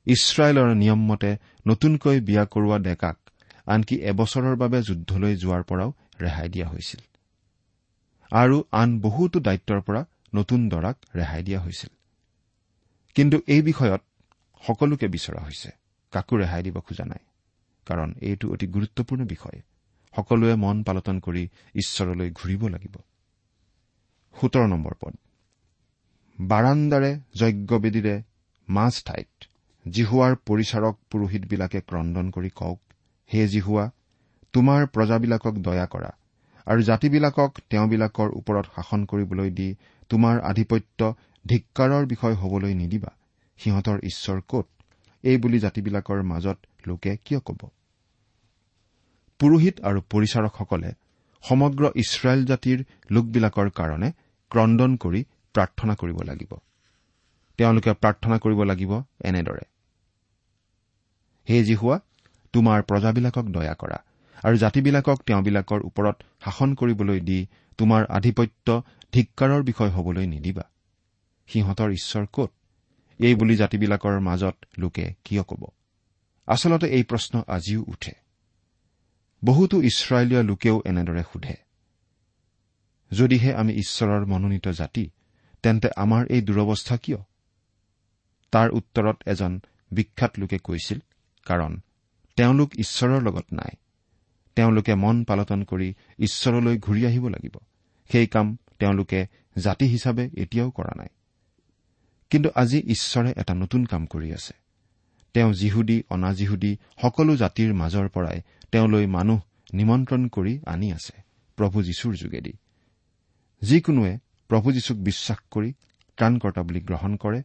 ইছৰাইলৰ 0.06 0.76
নিয়ম 0.76 1.02
মতে 1.06 1.38
নতুনকৈ 1.68 2.20
বিয়া 2.20 2.46
কৰোৱা 2.46 2.80
ডেকাক 2.80 3.18
আনকি 3.66 3.96
এবছৰৰ 3.96 4.56
বাবে 4.56 4.82
যুদ্ধলৈ 4.82 5.36
যোৱাৰ 5.36 5.64
পৰাও 5.64 5.94
ৰেহাই 6.22 6.50
দিয়া 6.50 6.68
হৈছিল। 6.68 7.00
আৰু 8.32 8.64
আন 8.72 9.00
বহুতো 9.00 9.40
দায়িত্বৰ 9.40 9.82
পৰা 9.82 10.06
নতুন 10.36 10.70
দৰাক 10.70 10.98
ৰেহাই 11.16 11.44
দিয়া 11.44 11.60
হৈছিল। 11.60 11.90
কিন্তু 13.16 13.42
এই 13.48 13.62
বিষয়ত 13.62 14.02
সকলোকে 14.68 15.08
বিচৰা 15.08 15.42
হৈছে। 15.42 15.70
কাকো 16.12 16.38
ৰেহাই 16.38 16.64
দিব 16.64 16.80
খোজা 16.80 17.06
নাই। 17.06 17.33
কাৰণ 17.86 18.14
এইটো 18.22 18.46
অতি 18.54 18.68
গুৰুত্বপূৰ্ণ 18.68 19.26
বিষয়। 19.26 19.62
সকলোৱে 20.14 20.56
মন 20.56 20.84
পালটন 20.84 21.20
কৰি 21.20 21.44
ঈশ্বৰলৈ 21.76 22.30
ঘূৰিব 22.32 22.68
লাগিব। 22.68 22.96
বাৰাণ্ডাৰে 26.38 27.12
যজ্ঞবেদীৰে 27.36 28.24
মাছ 28.68 28.94
ঠাইত 29.04 29.30
জিহুৱাৰ 29.88 30.36
পৰিচাৰক 30.36 30.96
পুৰোহিতবিলাকে 31.12 31.80
ক্ৰদন 31.82 32.32
কৰি 32.32 32.50
কওক 32.50 32.80
হে 33.34 33.48
জিহুৱা 33.48 33.92
তোমাৰ 34.54 34.88
প্ৰজাবিলাকক 34.88 35.56
দয়া 35.60 35.86
কৰা 35.86 36.12
আৰু 36.68 36.82
জাতিবিলাকক 36.82 37.52
তেওঁবিলাকৰ 37.70 38.30
ওপৰত 38.30 38.66
শাসন 38.76 39.06
কৰিবলৈ 39.06 39.50
দি 39.50 39.70
তোমাৰ 40.10 40.42
আধিপত্য 40.42 41.14
ধিক্কাৰৰ 41.48 42.06
বিষয় 42.06 42.36
হবলৈ 42.36 42.74
নিদিবা। 42.74 43.12
সিহঁতৰ 43.60 43.98
ঈশ্বৰ 44.04 44.42
কত 44.48 44.68
এই 45.24 45.38
বুলি 45.38 45.60
জাতিবিলাকৰ 45.60 46.22
মাজত 46.24 46.58
লোকে 46.88 47.18
কিয় 47.18 47.40
কব? 47.40 47.62
পুৰোহিত 49.40 49.76
আৰু 49.82 50.00
পৰিচাৰকসকলে 50.10 50.90
সমগ্ৰ 51.44 51.84
ইছৰাইল 51.96 52.46
জাতিৰ 52.46 52.80
লোকবিলাকৰ 53.12 53.70
কাৰণে 53.70 54.10
ক্ৰদন 54.52 54.92
কৰি 54.98 55.22
প্ৰাৰ্থনা 55.56 55.94
কৰিব 55.96 56.20
লাগিব। 56.24 56.52
তেওঁলোকে 57.60 57.92
প্ৰাৰ্থনা 57.94 58.38
কৰিব 58.38 58.60
লাগিব 58.64 58.92
এনেদৰে। 59.24 59.66
হে 61.48 61.64
জিহুৱা 61.64 62.00
তোমাৰ 62.54 62.80
প্ৰজাবিলাকক 62.82 63.46
দয়া 63.52 63.74
কৰা 63.74 63.98
আৰু 64.44 64.56
জাতিবিলাকক 64.58 65.18
তেওঁবিলাকৰ 65.28 65.80
ওপৰত 65.84 66.16
শাসন 66.46 66.76
কৰিবলৈ 66.76 67.20
দি 67.20 67.40
তোমাৰ 67.80 68.02
আধিপত্য 68.10 68.68
ধিক্কাৰৰ 69.14 69.62
বিষয় 69.64 69.90
হবলৈ 69.90 70.26
নিদিবা। 70.28 70.66
সিহঁতৰ 71.50 71.90
ঈশ্বৰ 71.92 72.26
কত? 72.34 72.52
এই 73.24 73.36
বুলি 73.36 73.56
জাতিবিলাকৰ 73.56 74.20
মাজত 74.20 74.56
লোকে 74.78 75.14
কিয় 75.24 75.44
কব? 75.44 75.68
আচলতে 76.48 76.88
এই 76.88 77.04
প্ৰশ্ন 77.04 77.44
আজিও 77.48 77.84
উঠে। 77.88 78.12
বহুতো 79.46 79.82
ইছৰাইলীয় 79.82 80.44
লোকেও 80.44 80.82
এনেদৰে 80.86 81.24
সোধে। 81.24 81.56
যদিহে 83.12 83.54
আমি 83.54 83.74
ঈশ্বৰৰ 83.74 84.26
মনোনীত 84.26 84.68
জাতি 84.68 85.10
তেন্তে 85.64 85.90
আমাৰ 85.96 86.26
এই 86.30 86.42
দুৰৱস্থা 86.42 86.98
কিয়? 86.98 87.18
তাৰ 88.52 88.70
উত্তৰত 88.70 89.18
এজন 89.26 89.60
বিখ্যাত 89.92 90.40
লোকে 90.40 90.58
কৈছিল 90.58 91.00
কাৰণ 91.46 91.82
তেওঁলোক 92.36 92.76
ঈশ্বৰৰ 92.76 93.22
লগত 93.22 93.46
নাই। 93.54 93.76
তেওঁলোকে 94.56 94.96
মন 94.96 95.24
পালটন 95.24 95.64
কৰি 95.64 95.94
ঈশ্বৰলৈ 96.20 96.78
ঘূৰি 96.78 97.06
আহিব 97.06 97.28
লাগিব। 97.28 97.58
সেই 98.12 98.28
কাম 98.28 98.58
তেওঁলোকে 98.80 99.28
জাতি 99.58 99.86
হিচাপে 99.86 100.30
এতিয়াও 100.38 100.72
কৰা 100.72 100.92
নাই। 100.98 101.08
কিন্তু 102.34 102.50
আজি 102.56 102.80
ঈশ্বৰে 102.86 103.34
এটা 103.38 103.54
নতুন 103.54 103.86
কাম 103.86 104.06
কৰি 104.06 104.34
আছে। 104.34 104.54
তেওঁ 105.34 105.54
যিহুদী 105.54 106.04
অনাজিহুদী 106.10 106.78
সকলো 107.02 107.36
জাতিৰ 107.36 107.74
মাজৰ 107.74 108.10
পৰাই 108.10 108.42
তেওঁলৈ 108.72 109.06
মানুহ 109.08 109.42
নিমন্ত্ৰণ 109.74 110.28
কৰি 110.28 110.54
আনি 110.66 110.94
আছে 110.94 111.14
প্ৰভু 111.56 111.84
যীশুৰ 111.84 112.14
যোগেদি। 112.16 112.54
যিকোনোৱে 113.62 114.18
প্ৰভু 114.48 114.72
যীশুক 114.72 114.98
বিশ্বাস 114.98 115.38
কৰি 115.52 115.74
ত্ৰাণকৰ্তা 116.18 116.62
বুলি 116.62 116.82
গ্ৰহণ 116.82 117.16
কৰে 117.16 117.44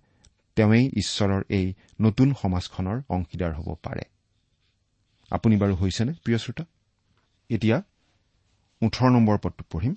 তেওঁই 0.56 0.84
ঈশ্বৰৰ 0.96 1.42
এই 1.48 1.74
নতুন 2.00 2.34
সমাজখনৰ 2.42 3.02
অংশীদাৰ 3.08 3.52
হ'ব 3.52 3.74
পাৰে। 3.82 4.02
আপুনি 5.30 5.56
বাৰু 5.56 5.74
হৈছেনে 5.74 6.12
প্ৰিয় 6.24 6.38
শ্ৰোতা? 6.38 6.64
এতিয়া 7.50 7.82
ওঠৰ 8.82 9.10
নম্বৰ 9.10 9.38
পদটো 9.38 9.64
পঢ়িম। 9.70 9.94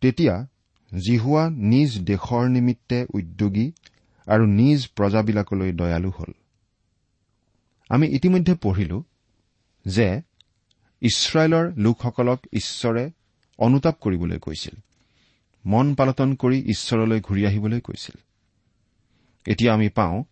তেতিয়া 0.00 0.46
জিহুৱা 0.94 1.50
নিজ 1.50 2.00
দেশৰ 2.00 2.48
নিমিত্তে 2.48 3.06
উদ্যোগী 3.14 3.72
আৰু 4.26 4.46
নিজ 4.46 4.88
প্ৰজাবিলাকলৈ 4.96 5.72
দয়ালু 5.72 6.10
হ'ল। 6.10 6.32
আমি 7.88 8.08
ইতিমধ্যে 8.16 8.54
পঢ়িলো 8.54 9.02
যে 9.86 10.22
ইছৰাইলৰ 11.00 11.72
লোকসকলক 11.76 12.40
ঈশ্বৰে 12.52 13.10
অনুতাপ 13.58 13.98
কৰিবলৈ 14.00 14.38
কৈছিল। 14.38 14.80
মন 15.66 15.94
পালটন 15.94 16.34
কৰি 16.34 16.62
ঈশ্বৰলৈ 16.62 17.20
ঘূৰি 17.20 17.46
আহিবলৈ 17.46 17.80
কৈছিল। 17.80 18.18
এতিয়া 19.46 19.74
আমি 19.74 19.88
পাওঁ 19.88 20.24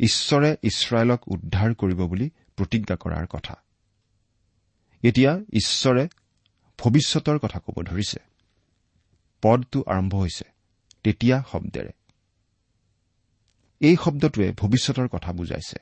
ঈশ্বৰে 0.00 0.56
ইছৰাইলক 0.62 1.28
উদ্ধাৰ 1.28 1.74
কৰিব 1.74 2.06
বুলি 2.06 2.30
প্ৰতিজ্ঞা 2.56 2.96
কৰাৰ 2.96 3.26
কথা। 3.26 3.54
এতিয়া 5.02 5.40
ঈশ্বৰে 5.52 6.08
ভৱিষ্যতৰ 6.78 7.38
কথা 7.38 7.58
ক'ব 7.58 7.82
ধৰিছে। 7.82 8.27
পদটো 9.42 9.84
আৰম্ভ 9.86 10.14
হৈছে 10.14 10.44
তেতিয়া 11.04 11.42
শব্দেৰে। 11.52 11.92
এই 13.80 13.96
শব্দটোৱে 14.04 14.52
ভৱিষ্যতৰ 14.52 15.08
কথা 15.08 15.32
বুজাইছে। 15.32 15.78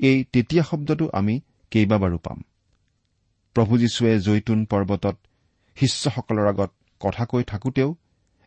এই 0.00 0.24
তেতিয়া 0.24 0.62
শব্দটো 0.62 1.10
আমি 1.12 1.40
কেইবাবাৰো 1.70 2.18
পাম। 2.18 2.42
প্ৰভু 3.54 3.78
যীশুৱে 3.78 4.20
জৈতুন 4.20 4.64
পৰ্বতত 4.64 5.16
শিষ্যসকলৰ 5.76 6.46
আগত 6.48 6.70
কথা 7.00 7.24
কৈ 7.26 7.44
থাকোতেও 7.44 7.96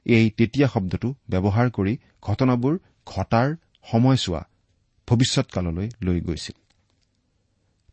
এই 0.06 0.30
তেতিয়া 0.30 0.68
শব্দটো 0.68 1.16
ব্যৱহাৰ 1.30 1.70
কৰি 1.70 1.98
ঘটনাবোৰ 2.22 2.80
ঘটাৰ 3.06 3.56
সময়ছোৱা 3.92 4.42
ভৱিষ্যৎকাললৈ 5.08 5.90
লৈ 6.02 6.22
গৈছিল। 6.22 6.58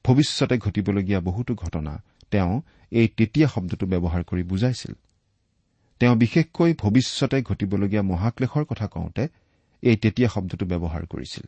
ভৱিষ্যতে 0.05 0.59
ঘটিবলগীয়া 0.59 1.21
বহুতো 1.21 1.55
ঘটনা 1.55 2.03
তেওঁ 2.31 2.63
এই 2.91 3.09
তেতিয়া 3.09 3.49
শব্দটো 3.49 3.87
ব্যৱহাৰ 3.87 4.25
কৰি 4.25 4.43
বুজাইছিল। 4.43 4.95
তেওঁ 6.01 6.15
বিশেষকৈ 6.17 6.71
ভৱিষ্যতে 6.75 7.39
ঘটিবলগীয়া 7.43 8.03
মহাক্লেশৰ 8.03 8.65
কথা 8.65 8.87
কওঁতে 8.87 9.25
এই 9.83 9.97
তেতিয়া 9.97 10.29
শব্দটো 10.29 10.65
ব্যৱহাৰ 10.67 11.03
কৰিছিল। 11.07 11.47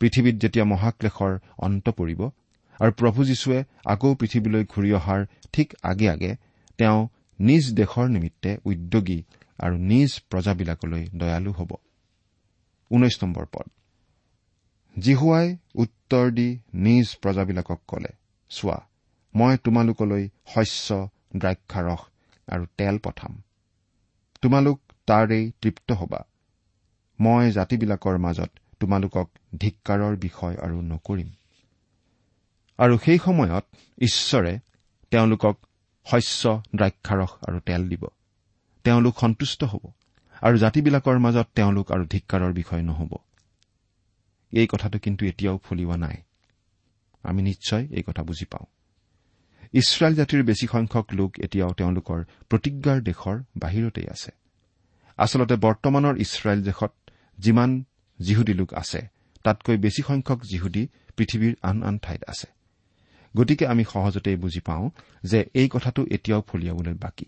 পৃথিৱীত 0.00 0.34
যেতিয়া 0.34 0.64
মহাক্লেশৰ 0.64 1.32
অন্ত 1.58 1.86
পৰিব 1.90 2.20
আৰু 2.80 2.92
প্ৰভু 2.92 3.20
যীশুৱে 3.24 3.58
আকৌ 3.84 4.14
পৃথিৱীলৈ 4.14 4.64
ঘূৰি 4.64 4.90
অহাৰ 4.92 5.20
ঠিক 5.52 5.68
আগে 5.82 6.06
আগে 6.10 6.30
তেওঁ 6.78 7.08
নিজ 7.38 7.64
দেশৰ 7.74 8.06
নিমিত্তে 8.08 8.50
উদ্যোগী 8.64 9.20
আৰু 9.58 9.76
নিজ 9.76 10.10
প্ৰজাবিলাকলৈ 10.30 11.02
দয়ালু 11.14 11.52
হ'ব। 11.52 11.70
জিহুৱাই 14.96 15.56
উত্তৰ 15.74 16.26
দি 16.30 16.48
নিজ 16.74 17.06
প্ৰজাবিলাকক 17.22 17.80
কলে 17.88 18.12
চোৱা 18.50 18.78
মই 19.34 19.56
তোমালোকলৈ 19.64 20.24
শস্য 20.54 21.08
দ্ৰাক্ষাৰস 21.36 22.02
আৰু 22.48 22.66
তেল 22.76 22.98
পঠাম। 22.98 23.42
তোমালোক 24.42 24.80
তাৰেই 25.06 25.52
তৃপ্ত 25.62 25.92
হবা। 25.92 26.24
মই 27.20 27.52
জাতিবিলাকৰ 27.52 28.18
মাজত 28.18 28.50
তোমালোকক 28.80 29.30
ধিক্কাৰৰ 29.58 30.16
বিষয় 30.16 30.56
আৰু 30.56 30.80
নকৰিম। 30.80 31.30
আৰু 32.78 32.98
সেই 32.98 33.18
সময়ত 33.18 33.64
ঈশ্বৰে 33.98 34.58
তেওঁলোকক 35.10 35.58
শস্য 36.06 36.62
দ্ৰাক্ষাৰস 36.76 37.30
আৰু 37.48 37.60
তেল 37.60 37.88
দিব। 37.88 38.06
তেওঁলোক 38.84 39.18
সন্তুষ্ট 39.18 39.64
হ'ব 39.64 39.90
আৰু 40.42 40.56
জাতিবিলাকৰ 40.58 41.18
মাজত 41.18 41.46
তেওঁলোক 41.54 41.92
আৰু 41.92 42.06
ধিক্কাৰৰ 42.06 42.52
বিষয় 42.52 42.82
নহ'ব। 42.82 43.16
এই 44.52 44.66
কথাটো 44.66 44.98
কিন্তু 44.98 45.26
এতিয়াও 45.26 45.58
ফলিওৱা 45.58 45.96
নাই। 45.96 46.16
আমি 47.22 47.42
নিশ্চয় 47.42 47.86
এই 47.90 48.02
কথা 48.02 48.22
বুজি 48.22 48.44
পাওঁ। 48.44 48.75
ইছৰাইল 49.76 50.14
জাতিৰ 50.14 50.42
বেছি 50.42 50.66
সংখ্যক 50.66 51.06
লোক 51.18 51.30
এতিয়াও 51.46 51.72
তেওঁলোকৰ 51.72 52.20
প্ৰতিজ্ঞাৰ 52.50 52.98
দেশৰ 53.08 53.36
বাহিৰতেই 53.62 54.06
আছে। 54.14 54.30
আচলতে 55.18 55.56
বৰ্তমানৰ 55.56 56.14
ইছৰাইল 56.16 56.60
দেশত 56.62 56.92
যিমান 57.38 57.70
যিহুদী 58.20 58.54
লোক 58.54 58.70
আছে 58.74 59.00
তাতকৈ 59.44 59.76
বেছি 59.76 60.02
সংখ্যক 60.02 60.40
যিহুদী 60.44 60.82
পৃথিৱীৰ 61.16 61.54
আন 61.62 61.76
আন 61.82 61.98
ঠাইত 61.98 62.22
আছে। 62.28 62.48
গতিকে 63.34 63.64
আমি 63.66 63.84
সহজতেই 63.84 64.36
বুজি 64.36 64.60
পাওঁ 64.60 64.90
যে 65.24 65.38
এই 65.54 65.68
কথাটো 65.68 66.00
এতিয়াও 66.10 66.42
ফলিয়াবলৈ 66.48 66.94
বাকী। 66.94 67.26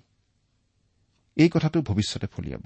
এই 1.36 1.48
কথাটো 1.48 1.78
ভৱিষ্যতে 1.82 2.26
ফলিয়াব। 2.26 2.64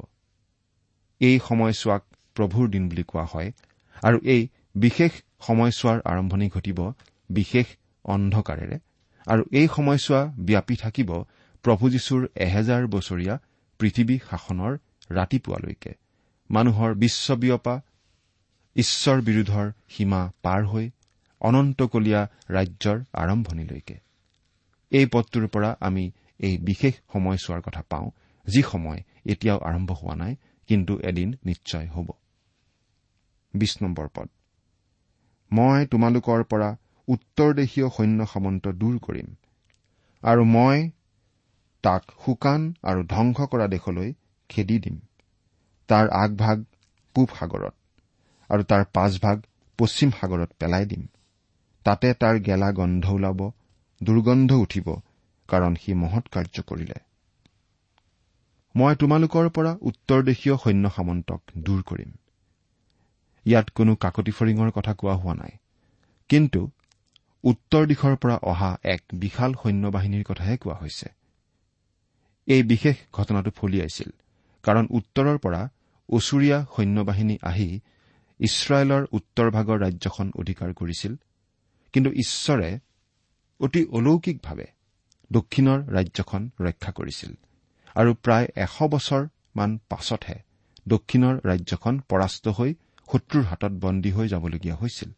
এই 1.20 1.36
সময়ছোৱাক 1.48 2.02
প্ৰভুৰ 2.36 2.66
দিন 2.70 2.84
বুলি 2.88 3.04
কোৱা 3.10 3.24
হয় 3.24 3.48
আৰু 4.02 4.18
এই 4.24 4.42
বিশেষ 4.74 5.12
সময়ছোৱাৰ 5.46 5.98
আৰম্ভণি 6.04 6.48
ঘটিব 6.48 6.78
বিশেষ 7.30 7.66
অন্ধকাৰেৰে। 8.04 8.78
আৰু 9.26 9.42
এই 9.52 9.68
সময়ছোৱা 9.76 10.32
ব্যাপী 10.38 10.76
থাকিব 10.76 11.24
প্ৰভু 11.62 11.90
যীশুৰ 11.90 12.28
এহেজাৰ 12.36 12.86
বছৰীয়া 12.86 13.38
পৃথিৱী 13.78 14.18
শাসনৰ 14.30 14.78
ৰাতিপুৱালৈকে। 15.10 15.94
মানুহৰ 16.50 16.94
বিশ্ববিয়পা 16.94 17.80
ঈশ্বৰ 18.76 19.20
বিৰোধৰ 19.20 19.72
সীমা 19.88 20.32
পাৰ 20.42 20.66
হৈ 20.66 20.90
অনন্তকলীয়া 21.40 22.28
ৰাজ্যৰ 22.50 23.04
আৰম্ভণিলৈকে। 23.12 24.00
এই 24.90 25.06
পদটোৰ 25.06 25.48
পৰা 25.48 25.76
আমি 25.80 26.10
এই 26.38 26.58
বিশেষ 26.58 26.94
সময়ছোৱাৰ 27.12 27.60
কথা 27.60 27.82
পাওঁ 27.82 28.10
যি 28.46 28.62
সময় 28.62 29.02
এতিয়াও 29.24 29.58
আৰম্ভ 29.58 29.92
হোৱা 29.92 30.14
নাই 30.14 30.36
কিন্তু 30.66 30.98
এদিন 30.98 31.34
নিশ্চয় 31.46 31.86
হ'ব। 31.86 32.10
মই 35.52 35.86
তোমালোকৰ 35.86 36.44
পৰা 36.44 36.76
উত্তৰদেশীয় 37.08 37.88
সৈন্য 37.88 38.26
সামন্ত 38.26 38.68
দূৰ 38.68 38.98
কৰিম। 38.98 39.28
আৰু 40.22 40.44
মই 40.44 40.90
তাক 41.84 42.02
শুকান 42.24 42.74
আৰু 42.82 43.00
ধ্বংস 43.06 43.40
কৰা 43.40 43.66
দেশলৈ 43.66 44.12
খেদি 44.48 44.78
দিম। 44.78 44.98
তাৰ 45.88 46.08
আগভাগ 46.08 46.64
পূব 47.14 47.28
সাগৰত 47.38 47.74
আৰু 48.50 48.62
তাৰ 48.62 48.84
পাছভাগ 48.92 49.42
পশ্চিম 49.78 50.10
সাগৰত 50.10 50.50
পেলাই 50.58 50.84
দিম। 50.84 51.06
তাতে 51.84 52.14
তাৰ 52.14 52.38
গেলা 52.38 52.72
গন্ধ 52.72 53.10
ওলাব 53.10 53.50
দুৰ্গন্ধ 54.02 54.52
উঠিব 54.52 54.94
কাৰণ 55.48 55.74
সি 55.74 55.94
মহৎ 55.94 56.28
কাৰ্য 56.28 56.62
কৰিলে। 56.62 56.98
মই 58.74 58.94
তোমালোকৰ 58.94 59.48
পৰা 59.48 59.76
উত্তৰদেশীয় 59.80 60.56
সৈন্য 60.56 60.90
সামন্তক 60.96 61.40
দূৰ 61.58 61.82
কৰিম। 61.82 62.10
ইয়াত 63.46 63.70
কোনো 63.70 63.94
কাকতি 63.94 64.30
ফৰিঙৰ 64.30 64.70
কথা 64.70 64.94
কোৱা 64.94 65.14
হোৱা 65.14 65.34
নাই। 65.34 65.52
কিন্তু 66.28 66.70
উত্তৰ 67.44 67.86
দিশৰ 67.86 68.14
পৰা 68.16 68.36
অহা 68.42 68.70
এক 68.84 69.02
বিশাল 69.14 69.54
সৈন্য 69.62 69.84
বাহিনীৰ 69.88 70.24
কথাহে 70.24 70.56
কোৱা 70.56 70.74
হৈছে। 70.74 71.08
এই 72.46 72.62
বিশেষ 72.62 72.96
ঘটনাটো 73.12 73.50
ফলিয়াইছিল 73.50 74.10
কাৰণ 74.64 74.84
উত্তৰৰ 74.90 75.38
পৰা 75.38 75.62
ওচৰীয়া 76.08 76.58
সৈন্য 76.76 77.04
বাহিনী 77.04 77.36
আহি 77.42 77.80
ইছৰাইলৰ 78.40 79.02
উত্তৰ 79.12 79.50
ভাগৰ 79.50 79.78
ৰাজ্যখন 79.78 80.32
অধিকাৰ 80.36 80.70
কৰিছিল। 80.74 81.12
কিন্তু 81.92 82.10
ঈশ্বৰে 82.10 82.78
অতি 83.60 83.84
অলৌকিকভাৱে 83.84 84.66
দক্ষিণৰ 85.32 85.78
ৰাজ্যখন 85.88 86.42
ৰক্ষা 86.60 86.92
কৰিছিল 86.92 87.32
আৰু 87.94 88.10
প্ৰায় 88.14 88.46
এশ 88.56 88.76
বছৰমান 88.90 89.70
পাছতহে 89.88 90.38
দক্ষিণৰ 90.88 91.34
ৰাজ্যখন 91.44 91.94
পৰাস্ত 92.08 92.48
হৈ 92.48 92.70
শত্ৰুৰ 93.08 93.44
হাতত 93.44 93.72
বন্দী 93.84 94.10
হৈ 94.10 94.26
যাবলগীয়া 94.28 94.76
হৈছিল। 94.76 95.10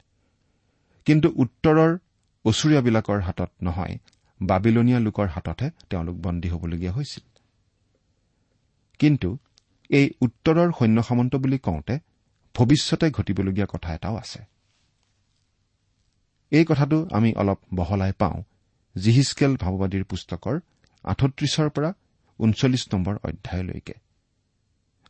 কিন্তু 1.06 1.28
উত্তৰৰ 1.36 1.98
ওচৰীয়াবিলাকৰ 2.44 3.20
হাতত 3.20 3.50
নহয় 3.62 3.98
বাবিলনীয়া 4.42 5.00
লোকৰ 5.00 5.26
হাততহে 5.26 5.70
তেওঁলোক 5.90 6.16
বন্দী 6.16 6.48
হ'বলগীয়া 6.48 6.92
হৈছিল। 6.92 7.38
কিন্তু 8.98 9.38
এই 9.90 10.10
উত্তৰৰ 10.20 10.72
সৈন্য 10.78 11.02
সামন্ত 11.02 11.36
বুলি 11.36 11.58
কওঁতে 11.58 11.98
ভৱিষ্যতে 12.54 13.10
ঘটিবলগীয়া 13.10 13.66
কথা 13.66 13.94
এটাও 13.94 14.16
আছে। 14.16 14.44
এই 16.50 16.64
কথাটো 16.64 17.08
আমি 17.12 17.34
অলপ 17.36 17.58
বহলাই 17.74 18.12
পাওঁ 18.18 18.42
জিহিচকেল 18.98 19.56
ভাৱবাদীৰ 19.56 20.04
পুস্তকৰ 20.04 20.60
আঠত্ৰিশৰ 21.04 21.68
পৰা 21.70 21.92
ঊনচল্লিছ 22.38 22.94
নম্বৰ 22.94 23.14
অধ্যায়লৈকে। 23.22 23.94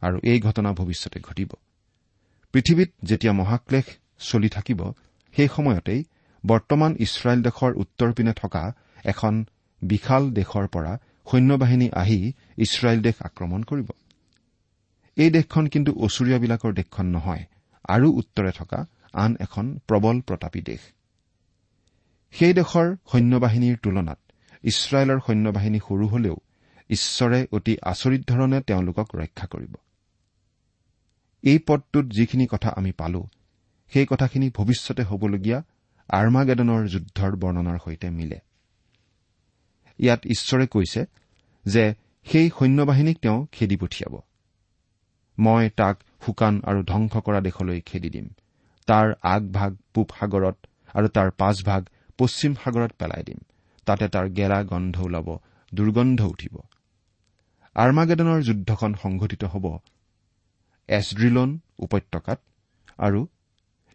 আৰু 0.01 0.21
এই 0.23 0.41
ঘটনা 0.41 0.73
ভৱিষ্যতে 0.73 1.21
ঘটিব। 1.21 1.51
পৃথিৱীত 2.53 2.91
যেতিয়া 3.03 3.33
মহাক্লেশ 3.33 3.85
চলি 4.19 4.49
থাকিব 4.49 4.93
সেই 5.37 5.49
সময়তেই 5.57 6.05
বৰ্তমান 6.47 6.93
ইছৰাইল 7.01 7.41
দেশৰ 7.43 7.73
উত্তৰ 7.77 8.11
পিনে 8.13 8.33
থকা 8.33 8.63
এখন 9.05 9.35
বিশাল 9.83 10.23
দেশৰ 10.31 10.67
পৰা 10.69 10.93
সৈন্যবাহিনী 11.31 11.89
আহি 12.03 12.33
ইছৰাইল 12.59 13.01
দেশ 13.03 13.17
আক্ৰমণ 13.23 13.63
কৰিব। 13.63 13.89
এই 15.17 15.31
দেশখন 15.31 15.65
কিন্তু 15.67 15.91
ওচৰীয়াবিলাকৰ 15.97 16.73
দেশখন 16.75 17.07
নহয় 17.07 17.45
আৰু 17.89 18.07
উত্তৰে 18.13 18.53
থকা 18.53 18.81
আন 19.13 19.37
এখন 19.41 19.65
প্ৰবল 19.89 20.21
প্ৰতাপী 20.21 20.61
দেশ। 20.61 20.83
সেই 22.35 22.53
দেশৰ 22.53 22.87
সৈন্যবাহিনীৰ 23.13 23.77
তুলনাত 23.83 24.19
ইছৰাইলৰ 24.65 25.21
সৈন্যবাহিনী 25.27 25.79
সৰু 25.79 26.07
হলেও 26.09 26.37
ঈশ্বৰে 26.91 27.47
অতি 27.53 27.75
আচৰিত 27.83 28.23
ধৰণে 28.29 28.59
তেওঁলোকক 28.61 29.07
ৰক্ষা 29.15 29.47
কৰিব। 29.47 29.75
এই 31.45 31.59
পদটোত 31.67 32.07
যিখিনি 32.07 32.47
কথা 32.47 32.69
আমি 32.77 32.93
পালো 32.93 33.23
সেই 33.93 34.07
কথাখিনি 34.11 34.51
ভৱিষ্যতে 34.51 35.03
হবলগীয়া 35.03 35.59
আৰ্মাগেডনৰ 36.09 36.83
যুদ্ধৰ 36.89 37.33
বৰ্ণনাৰ 37.37 37.79
সৈতে 37.85 38.11
মিলে। 38.11 38.39
ইয়াত 39.99 40.21
ঈশ্বৰে 40.27 40.67
কৈছে 40.67 41.07
যে 41.65 41.95
সেই 42.27 42.51
সৈন্যবাহিনীক 42.59 43.19
তেওঁ 43.19 43.47
খেদি 43.53 43.77
পঠিয়াব। 43.77 44.15
মই 45.39 45.71
তাক 45.71 45.97
শুকান 46.27 46.61
আৰু 46.65 46.83
ধ্বংস 46.83 47.17
কৰা 47.17 47.41
দেশলৈ 47.41 47.81
খেদি 47.81 48.11
দিম। 48.11 48.29
তাৰ 48.87 49.15
আগভাগ 49.23 49.77
পূব 49.95 50.09
সাগৰত 50.21 50.57
আৰু 50.95 51.09
তাৰ 51.09 51.31
পাছভাগ 51.31 51.89
পশ্চিম 52.19 52.55
সাগৰত 52.55 52.93
পেলাই 52.93 53.23
দিম। 53.23 53.39
তাতে 53.87 54.09
তাৰ 54.09 54.29
গেৰা 54.29 54.63
গন্ধ 54.63 55.03
ওলাব 55.03 55.39
দুৰ্গন্ধ 55.75 56.21
উঠিব। 56.25 56.55
আৰ্মাগেডনৰ 57.75 58.41
যুদ্ধখন 58.43 58.95
সংঘটিত 58.95 59.45
হ'ব 59.45 59.79
এছড্ৰিলন 60.89 61.59
উপত্যকাত 61.79 62.41
আৰু 62.99 63.27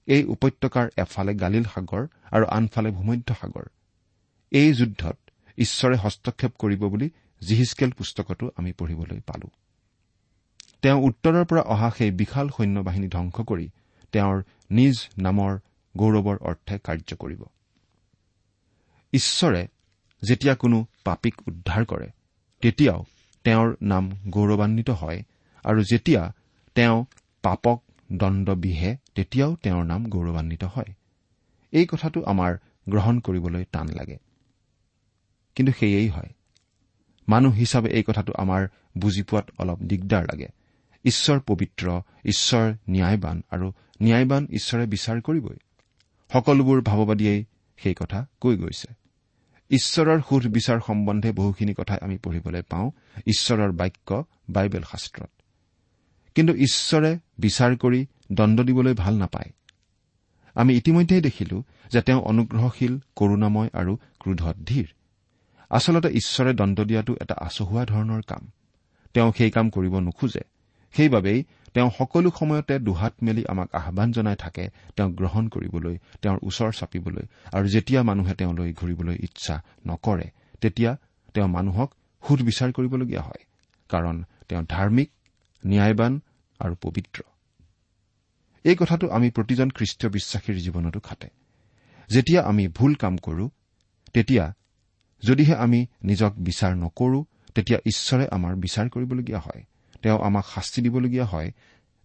এই 0.10 0.24
উপত্যকাৰ 0.24 0.88
এফালে 0.98 1.34
গালিল 1.36 1.66
সাগৰ 1.74 2.04
আৰু 2.32 2.46
আনফালে 2.58 2.90
ভূমধ্য 2.92 3.30
সাগৰ। 3.42 3.66
এই 4.52 4.70
যুদ্ধত 4.74 5.18
ঈশ্বৰে 5.58 5.96
হস্তক্ষেপ 5.96 6.52
কৰিব 6.60 6.82
বুলি 6.88 7.08
জিহিচকেল 7.42 7.92
পুস্তকতো 7.92 8.46
আমি 8.56 8.72
পঢ়িবলৈ 8.74 9.20
পালো। 9.28 9.48
তেওঁ 10.82 11.00
উত্তৰৰ 11.02 11.46
পৰা 11.46 11.62
অহা 11.74 11.90
সেই 11.98 12.12
বিশাল 12.12 12.48
সৈন্য 12.50 12.78
বাহিনী 12.80 13.08
ধ্বংস 13.08 13.38
কৰি 13.50 13.68
তেওঁৰ 14.14 14.38
নিজ 14.72 14.96
নামৰ 15.18 15.52
গৌৰৱৰ 15.96 16.38
অৰ্থে 16.50 16.76
কাৰ্য 16.84 17.10
কৰিব। 17.20 17.42
ঈশ্বৰে 19.14 19.62
যেতিয়া 20.22 20.56
কোনো 20.56 20.78
পাপীক 21.04 21.36
উদ্ধাৰ 21.48 21.84
কৰে 21.86 22.08
তেতিয়াও 22.64 23.00
তেওঁৰ 23.46 23.70
নাম 23.82 24.04
গৌৰৱান্বিত 24.30 24.90
হয় 25.02 25.20
আৰু 25.66 25.80
যেতিয়া 25.84 26.22
তেওঁ 26.76 26.98
পাপক 27.44 27.78
দণ্ড 28.12 28.50
বিহে 28.50 28.98
তেতিয়াও 29.16 29.56
তেওঁৰ 29.56 29.86
নাম 29.86 30.06
গৌৰৱান্বিত 30.06 30.64
হয়। 30.64 30.94
এই 31.72 31.86
কথাটো 31.86 32.24
আমাৰ 32.24 32.58
গ্ৰহণ 32.90 33.20
কৰিবলৈ 33.20 33.66
টান 33.72 33.88
লাগে। 33.88 34.18
কিন্তু 35.56 35.74
সেয়েই 35.80 36.08
হয়। 36.08 36.30
মানুহ 37.30 37.54
হিচাপে 37.54 37.90
এই 37.90 38.04
কথাটো 38.08 38.34
আমাৰ 38.38 38.68
বুজি 38.98 39.24
পোৱাত 39.24 39.50
অলপ 39.58 39.80
দিগদাৰ 39.80 40.24
লাগে। 40.24 40.48
ঈশ্বৰ 41.06 41.40
পবিত্ৰ 41.40 42.02
ঈশ্বৰ 42.26 42.74
ন্যায়বান 42.90 43.42
আৰু 43.50 43.72
ন্যায়বান 44.04 44.48
ঈশ্বৰে 44.52 44.88
বিচাৰ 44.88 45.22
কৰিবই। 45.22 45.56
সকলোবোৰ 46.34 46.82
ভাৱবাদীয়ে 46.82 47.46
সেই 47.78 47.94
কথা 47.94 48.26
কৈ 48.40 48.58
গৈছে। 48.58 48.94
ঈশ্বৰৰ 49.70 50.22
সুধবিচাৰ 50.30 50.80
সম্বন্ধে 50.88 51.32
বহুখিনি 51.32 51.74
কথাই 51.74 51.98
আমি 52.02 52.18
পঢ়িবলৈ 52.18 52.62
পাওঁ। 52.62 52.92
ঈশ্বৰৰ 53.28 53.72
বাক্য 53.72 54.26
বাইবেল 54.50 54.82
শাস্ত্ৰত। 54.82 55.39
কিন্তু 56.40 56.56
ঈশ্বৰে 56.56 57.20
বিচাৰ 57.40 57.78
কৰি 57.78 58.06
দণ্ড 58.32 58.62
দিবলৈ 58.62 58.94
ভাল 58.94 59.18
নাপায়। 59.18 59.52
আমি 60.56 60.76
ইতিমধ্যেই 60.76 61.22
দেখিলো 61.22 61.64
যে 61.92 62.02
তেওঁ 62.02 62.22
অনুগ্ৰহশীল 62.22 63.00
কৰুণাময় 63.16 63.70
আৰু 63.74 63.98
ক্ৰোধত 64.20 64.56
ধীৰ। 64.66 64.88
আচলতে 65.70 66.08
ঈশ্বৰে 66.08 66.54
দণ্ড 66.54 66.84
দিয়াটো 66.84 67.16
এটা 67.22 67.36
আচহুৱা 67.38 67.86
ধৰণৰ 67.86 68.22
কাম। 68.28 68.52
তেওঁ 69.14 69.34
সেই 69.38 69.52
কাম 69.52 69.70
কৰিব 69.70 70.00
নোখোজে। 70.00 70.40
সেইবাবেই 70.92 71.44
তেওঁ 71.74 71.90
সকলো 71.98 72.32
সময়তে 72.40 72.80
দুহাত 72.80 73.14
মেলি 73.22 73.44
আমাক 73.48 73.76
আহান 73.76 74.12
জনাই 74.12 74.36
থাকে 74.36 74.70
তেওঁক 74.96 75.12
গ্ৰহণ 75.12 75.48
কৰিবলৈ 75.48 75.98
তেওঁৰ 76.22 76.40
ওচৰ 76.44 76.72
চাপিবলৈ 76.72 77.24
আৰু 77.54 77.68
যেতিয়া 77.68 78.04
মানুহে 78.04 78.34
তেওঁলৈ 78.34 78.74
ঘূৰিবলৈ 78.74 79.16
ইচ্ছা 79.20 79.64
নকৰে 79.88 80.30
তেতিয়া 80.62 80.98
তেওঁ 81.34 81.48
মানুহক 81.48 81.94
সুধবিচাৰ 82.28 82.72
কৰিবলগীয়া 82.72 83.22
হয়। 83.22 83.46
কাৰণ 83.90 84.24
তেওঁ 84.50 84.64
ধাৰ্মিক 84.70 85.12
ন্যায়বান 85.66 86.22
আৰু 86.60 86.76
পবিত্ৰ। 86.76 87.22
এই 88.64 88.76
কথাটো 88.76 89.10
আমি 89.10 89.32
প্ৰতিজন 89.32 89.70
খ্ৰীষ্টীয় 89.70 90.12
বিশ্বাসীৰ 90.12 90.60
জীৱনতো 90.60 91.00
খাটে। 91.00 91.30
যেতিয়া 92.10 92.44
আমি 92.44 92.68
ভুল 92.68 92.96
কাম 92.96 93.18
কৰো 93.18 93.50
তেতিয়া 94.14 94.54
যদিহে 95.24 95.56
আমি 95.56 95.86
নিজক 96.04 96.34
বিচাৰ 96.38 96.76
নকৰো 96.76 97.26
তেতিয়া 97.56 97.80
ঈশ্বৰে 97.86 98.28
আমাৰ 98.28 98.56
বিচাৰ 98.56 98.90
কৰিবলগীয়া 98.90 99.40
হয়। 99.40 99.64
তেওঁ 100.02 100.20
আমাক 100.20 100.46
শাস্তি 100.46 100.82
দিবলগীয়া 100.82 101.26
হয় 101.26 101.52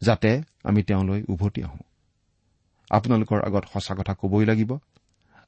যাতে 0.00 0.42
আমি 0.64 0.82
তেওঁলৈ 0.82 1.22
উভতি 1.28 1.62
আহো। 1.62 1.78
আপোনালোকৰ 2.90 3.42
আগত 3.42 3.64
সঁচা 3.72 3.94
কথা 3.94 4.14
কবই 4.14 4.44
লাগিব। 4.44 4.78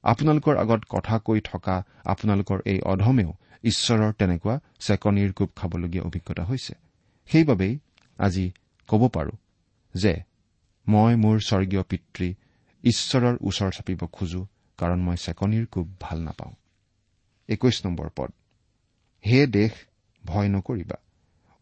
আপোনালোকৰ 0.02 0.56
আগত 0.56 0.84
কথা 0.88 1.18
কৈ 1.18 1.40
থকা 1.40 1.84
আপোনালোকৰ 2.04 2.60
এই 2.64 2.80
অধমেও 2.80 3.32
ঈশ্বৰৰ 3.62 4.12
তেনেকুৱা 4.12 4.60
চেকনিৰ 4.80 5.32
কোব 5.32 5.48
খাবলগীয়া 5.56 6.04
অভিজ্ঞতা 6.04 6.44
হৈছে। 6.44 6.74
সেইবাবেই 7.26 7.78
আজি 8.18 8.50
ক'ব 8.88 9.08
পাৰো 9.08 9.34
যে 9.94 10.14
মই 10.88 11.16
মোৰ 11.16 11.36
স্বৰ্গীয় 11.38 11.82
পিতৃ 11.82 12.34
ঈশ্বৰৰ 12.84 13.36
ওচৰ 13.40 13.70
চাপিব 13.70 14.00
খোজো 14.12 14.46
কাৰণ 14.78 14.98
মই 15.00 15.16
চেকনিৰ 15.16 15.66
কোব 15.66 15.86
ভাল 16.00 16.18
নাপাওঁ। 16.22 16.52
একৈশ 17.48 17.86
নম্বৰ 17.86 18.08
পদ। 18.16 18.30
হে 19.26 19.46
দেশ 19.46 19.72
ভয় 20.24 20.48
নকৰিবা। 20.48 20.96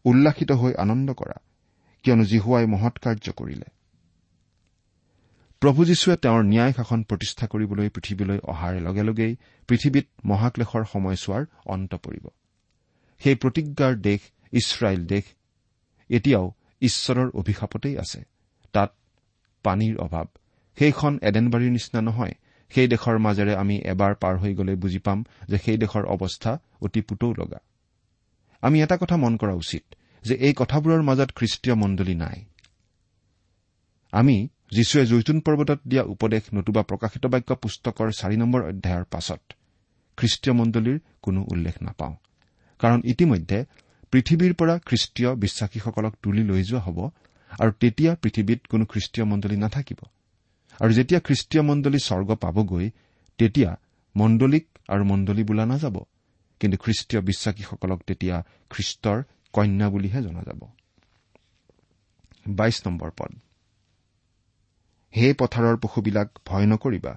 উল্লাসিত 0.05 0.51
হৈ 0.51 0.73
আনন্দ 0.73 1.13
কৰা 1.13 1.37
কিয়নো 2.03 2.23
জিহুৱাই 2.23 2.65
মহৎ 2.65 2.99
কাৰ্য 2.99 3.31
কৰিলে। 3.31 3.67
প্ৰভু 5.61 5.85
যীশুৱে 5.85 6.15
তেওঁৰ 6.17 6.43
ন্যায় 6.43 6.73
শাসন 6.73 7.03
প্ৰতিষ্ঠা 7.03 7.47
কৰিবলৈ 7.47 7.89
পৃথিৱীলৈ 7.89 8.39
অহাৰ 8.43 8.73
লগে 8.81 9.03
লগেই 9.03 9.33
পৃথিৱীত 9.67 10.05
মহাক্লেশৰ 10.25 10.83
সময়ছোৱাৰ 10.93 11.45
অন্ত 11.65 11.95
পৰিব। 11.95 12.25
সেই 13.21 13.35
প্ৰতিজ্ঞাৰ 13.35 13.95
দেশ 13.95 14.21
ইছৰাইল 14.53 15.05
দেশ 15.05 15.25
এতিয়াও 16.09 16.51
ঈশ্বৰৰ 16.81 17.29
অভিশাপতেই 17.33 17.97
আছে। 17.97 18.23
তাত 18.73 18.95
পানীৰ 19.63 19.97
অভাৱ। 19.97 20.25
সেইখন 20.79 21.19
এডেনবাৰীৰ 21.21 21.71
নিচিনা 21.71 22.01
নহয়। 22.01 22.33
সেই 22.69 22.87
দেশৰ 22.87 23.17
মাজেৰে 23.17 23.55
আমি 23.55 23.81
এবাৰ 23.85 24.15
পাৰ 24.15 24.37
হৈ 24.37 24.55
গ'লে 24.55 24.75
বুজি 24.75 24.99
পাম 24.99 25.25
যে 25.47 25.57
সেই 25.57 25.77
দেশৰ 25.77 26.05
অৱস্থা 26.05 26.59
অতি 26.81 27.01
পুতৌ 27.01 27.33
লগা। 27.33 27.57
আমি 28.61 28.81
এটা 28.81 28.97
কথা 28.97 29.17
মন 29.17 29.37
কৰা 29.37 29.53
উচিত 29.53 29.95
যে 30.23 30.35
এই 30.35 30.53
কথাবোৰৰ 30.57 31.01
মাজত 31.01 31.31
খ্ৰীষ্টীয় 31.31 31.75
মণ্ডলী 31.75 32.15
নাই। 32.15 32.45
আমি 34.11 34.47
যীশুৱে 34.71 35.05
জৈতুন 35.05 35.39
পৰ্বতত 35.39 35.79
দিয়া 35.87 36.03
উপদেশ 36.03 36.43
নতুবা 36.53 36.83
প্ৰকাশিত 36.83 37.25
বাক্য 37.25 37.55
পুস্তকৰ 37.55 38.11
চাৰি 38.11 38.37
নম্বৰ 38.37 38.63
অধ্যায়ৰ 38.63 39.03
পাছত 39.03 39.41
খ্ৰীষ্টীয় 40.17 40.55
মণ্ডলীৰ 40.55 40.99
কোনো 41.21 41.45
উল্লেখ 41.51 41.83
নাপাওঁ। 41.83 42.15
কাৰণ 42.79 43.01
ইতিমধ্যে 43.05 43.65
পৃথিৱীৰ 44.11 44.53
পৰা 44.53 44.79
খ্ৰীষ্টীয় 44.79 45.35
বিশ্বাসীসকলক 45.35 46.13
তুলি 46.23 46.43
লৈ 46.43 46.63
যোৱা 46.63 46.81
হ'ব 46.81 47.09
আৰু 47.59 47.71
তেতিয়া 47.79 48.15
পৃথিৱীত 48.15 48.59
কোনো 48.67 48.85
খ্ৰীষ্টীয় 48.85 49.25
মণ্ডলী 49.25 49.57
নাথাকিব। 49.57 49.99
আৰু 50.79 50.91
যেতিয়া 50.93 51.19
খ্ৰীষ্টীয় 51.19 51.63
মণ্ডলী 51.63 51.99
স্বৰ্গ 51.99 52.35
পাবগৈ 52.35 52.89
তেতিয়া 53.37 53.79
মণ্ডলীক 54.15 54.65
আৰু 54.87 55.03
মণ্ডলী 55.03 55.43
বোলা 55.43 55.65
নাযাব। 55.65 55.95
কিন্তু 56.59 56.77
খ্ৰীষ্টীয় 56.77 57.21
বিশ্বাসীসকলক 57.21 57.99
তেতিয়া 58.07 58.43
খ্ৰীষ্টৰ 58.69 59.23
কন্যা 59.53 59.89
বুলিহে 59.89 60.21
জনা 60.21 60.43
যাব। 60.43 60.61
হে 65.17 65.33
পথাৰৰ 65.33 65.77
পশুবিলাক 65.77 66.29
ভয় 66.45 66.65
নকৰিবা। 66.65 67.13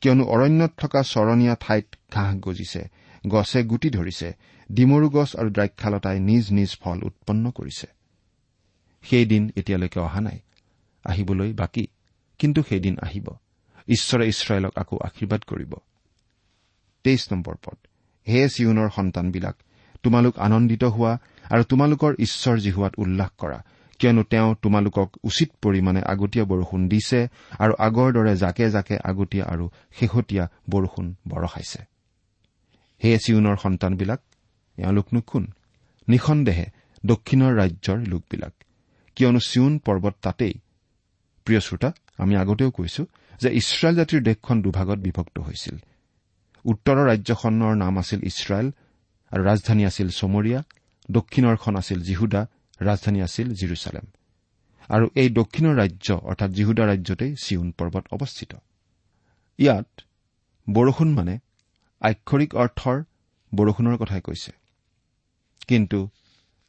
কিয়নো 0.00 0.24
অৰণ্যত 0.24 0.72
থকা 0.76 1.02
চৰণীয়া 1.02 1.56
ঠাইত 1.60 1.86
ঘাঁহ 2.12 2.36
গজিছে 2.36 2.82
গছে 3.28 3.62
গুটি 3.62 3.90
ধৰিছে 3.90 4.32
ডিমৰু 4.72 5.10
গছ 5.10 5.36
আৰু 5.36 5.50
দ্ৰাক্ষালতাই 5.50 6.20
নিজ 6.20 6.52
নিজ 6.52 6.70
ফল 6.80 6.98
উৎপন্ন 7.02 7.50
কৰিছে। 7.50 7.86
সেই 9.02 9.26
দিন 9.26 9.50
এতিয়ালৈকে 9.56 10.00
অহা 10.00 10.20
নাই 10.20 10.38
আহিবলৈ 11.04 11.52
বাকী 11.52 11.86
কিন্তু 12.38 12.62
সেইদিন 12.62 12.96
আহিব। 13.02 13.26
ঈশ্বৰে 13.88 14.28
ইছৰাইলক 14.28 14.72
আকৌ 14.76 14.96
আশীৰ্বাদ 14.96 15.42
কৰিব। 15.42 15.74
তেইছ 17.04 17.32
নম্বৰ 17.32 17.54
পদ। 17.54 17.78
হে 18.28 18.48
চিউনৰ 18.48 18.88
সন্তানবিলাক 18.96 19.56
তোমালোক 20.02 20.38
আনন্দিত 20.38 20.84
হোৱা 20.84 21.18
আৰু 21.50 21.62
তোমালোকৰ 21.62 22.12
ঈশ্বৰ 22.18 22.56
জিহুৱাত 22.58 22.92
উল্লাস 22.98 23.30
কৰা 23.38 23.64
কিয়নো 23.98 24.22
তেওঁ 24.22 24.54
তোমালোকক 24.62 25.16
উচিত 25.24 25.50
পৰিমাণে 25.62 26.00
আগতীয়া 26.02 26.44
বৰষুণ 26.44 26.88
দিছে 26.88 27.28
আৰু 27.58 27.72
আগৰ 27.78 28.12
দৰে 28.12 28.36
জাকে 28.36 28.70
জাকে 28.70 28.98
আগতীয়া 29.04 29.44
আৰু 29.44 29.70
শেহতীয়া 29.92 30.48
বৰষুণ 30.70 31.14
বৰষাইছে। 31.28 31.80
হে 33.04 33.18
চিউনৰ 33.18 33.56
সন্তানবিলাক 33.56 34.20
এওঁলোকনো 34.78 35.20
কোন 35.20 35.44
নিঃসন্দেহে 36.08 36.66
দক্ষিণৰ 37.06 37.52
ৰাজ্যৰ 37.56 37.98
লোকবিলাক। 37.98 38.52
কিয়নো 39.16 39.40
চিউন 39.40 39.78
পৰ্বত 39.78 40.14
তাতেই। 40.22 40.54
প্ৰিয় 41.44 41.60
শ্ৰোতা 41.60 41.92
আমি 42.18 42.36
আগতেও 42.36 42.70
কৈছো 42.70 43.02
যে 43.40 43.48
ইছৰাইল 43.54 43.96
জাতিৰ 43.96 44.22
দেশখন 44.22 44.62
দুভাগত 44.62 44.98
বিভক্ত 44.98 45.38
হৈছিল। 45.38 45.76
উত্তৰৰ 46.64 47.06
ৰাজ্যখনৰ 47.06 47.74
নাম 47.74 47.98
আছিল 47.98 48.20
ইছৰাইল 48.22 48.68
আৰু 49.32 49.42
ৰাজধানী 49.44 49.84
আছিল 49.84 50.08
চমৰীয়া 50.08 50.62
দক্ষিণৰখন 51.10 51.76
আছিল 51.76 52.02
জিহুদা 52.02 52.46
ৰাজধানী 52.80 53.20
আছিল 53.22 53.54
জিৰচালেম। 53.54 54.06
আৰু 54.88 55.10
এই 55.14 55.28
দক্ষিণৰ 55.30 55.74
ৰাজ্য 55.76 56.12
অৰ্থাৎ 56.12 56.50
জিহুদা 56.50 56.86
ৰাজ্যতেই 56.86 57.34
চিউন 57.44 57.72
পৰ্বত 57.78 58.04
অৱস্থিত। 58.10 58.52
ইয়াত 59.58 60.00
বৰষুণ 60.70 61.08
মানে 61.14 61.38
আক্ষৰিক 62.00 62.54
অৰ্থৰ 62.54 63.04
বৰষুণৰ 63.54 63.96
কথাই 63.96 64.20
কৈছে। 64.20 64.61
কিন্তু 65.68 65.98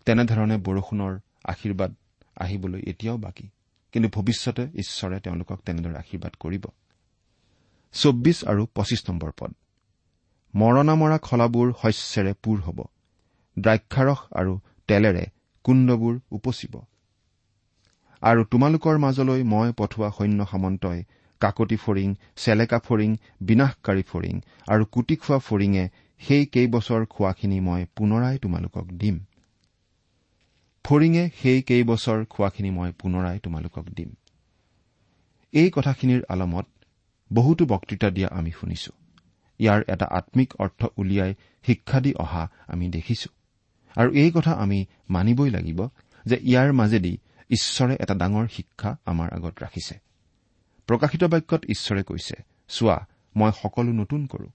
তেনেধৰণে 0.06 0.58
বৰষুণৰ 0.58 1.14
আশীৰ্বাদ 1.44 1.92
আহিবলৈ 2.38 2.82
এতিয়াও 2.88 3.18
বাকী। 3.18 3.48
কিন্তু 3.94 4.10
ভৱিষ্যতে 4.10 4.64
ঈশ্বৰে 4.76 5.20
তেওঁলোকক 5.20 5.60
তেনেদৰে 5.66 5.98
আশীৰ্বাদ 5.98 6.34
কৰিব। 6.40 6.66
চৌব্বিছ 7.94 8.38
আৰু 8.44 8.66
পঁচিছ 8.76 9.02
নম্বৰ 9.10 9.32
পদ। 9.40 9.52
মৰণা 10.56 10.96
মৰা 10.96 11.18
খলাবোৰ 11.18 11.68
শস্যেৰে 11.82 12.34
পূৰ 12.44 12.58
হ'ব। 12.60 12.80
দ্ৰাক্ষাৰস 13.60 14.20
আৰু 14.36 14.60
তেলেৰে 14.88 15.26
কুণ্ডবোৰ 15.64 16.20
উপচিব। 16.32 16.74
আৰু 18.22 18.44
তোমালোকৰ 18.44 18.98
মাজলৈ 18.98 19.44
মই 19.44 19.70
পঠোৱা 19.78 20.10
সৈন্য 20.18 20.46
সামন্তই 20.52 21.04
কাকতি 21.42 21.76
ফৰিং 21.76 22.16
চেলেকা 22.36 22.80
ফৰিং 22.80 23.10
বিনাশকাৰী 23.42 24.04
ফৰিং 24.12 24.36
আৰু 24.68 24.84
কুটি 24.86 25.16
খোৱা 25.16 25.40
ফৰিঙে 25.40 25.86
সেই 26.28 26.46
কেইবছৰ 26.46 27.06
খোৱাখিনি 27.06 27.60
মই 27.60 27.86
পুনৰাই 27.96 28.38
তোমালোকক 28.38 28.88
দিম। 28.88 29.20
ফৰিঙে 30.84 31.30
সেই 31.42 31.62
কেইবছৰ 31.62 32.26
খোৱাখিনি 32.26 32.72
মই 32.72 32.92
পুনৰাই 32.92 33.40
তোমালোকক 33.40 33.86
দিম। 33.90 34.10
এই 35.52 35.72
কথাখিনিৰ 35.72 36.22
আলমত 36.30 36.66
বহুতো 37.34 37.66
বক্তৃতা 37.66 38.10
দিয়া 38.10 38.30
আমি 38.32 38.52
শুনিছো। 38.52 38.92
ইয়াৰ 39.60 39.84
এটা 39.88 40.06
আম্মিক 40.06 40.54
অৰ্থ 40.60 40.86
উলিয়াই 40.98 41.36
শিক্ষা 41.66 42.00
দি 42.00 42.14
অহা 42.14 42.50
আমি 42.68 42.90
দেখিছো। 42.90 43.30
আৰু 43.96 44.12
এই 44.12 44.32
কথা 44.32 44.52
আমি 44.52 44.86
মানিবই 45.10 45.50
লাগিব 45.50 45.88
যে 46.26 46.40
ইয়াৰ 46.42 46.74
মাজেদি 46.74 47.18
ঈশ্বৰে 47.50 47.98
এটা 48.00 48.16
ডাঙৰ 48.16 48.48
শিক্ষা 48.48 48.98
আমাৰ 49.06 49.34
আগত 49.34 49.64
ৰাখিছে। 49.64 50.00
প্ৰকাশিত 50.88 51.24
বাক্যত 51.24 51.66
ঈশ্বৰে 51.66 52.04
কৈছে 52.04 52.36
চোৱা 52.68 53.08
মই 53.36 53.52
সকলো 53.62 53.92
নতুন 53.92 54.26
কৰো। 54.26 54.48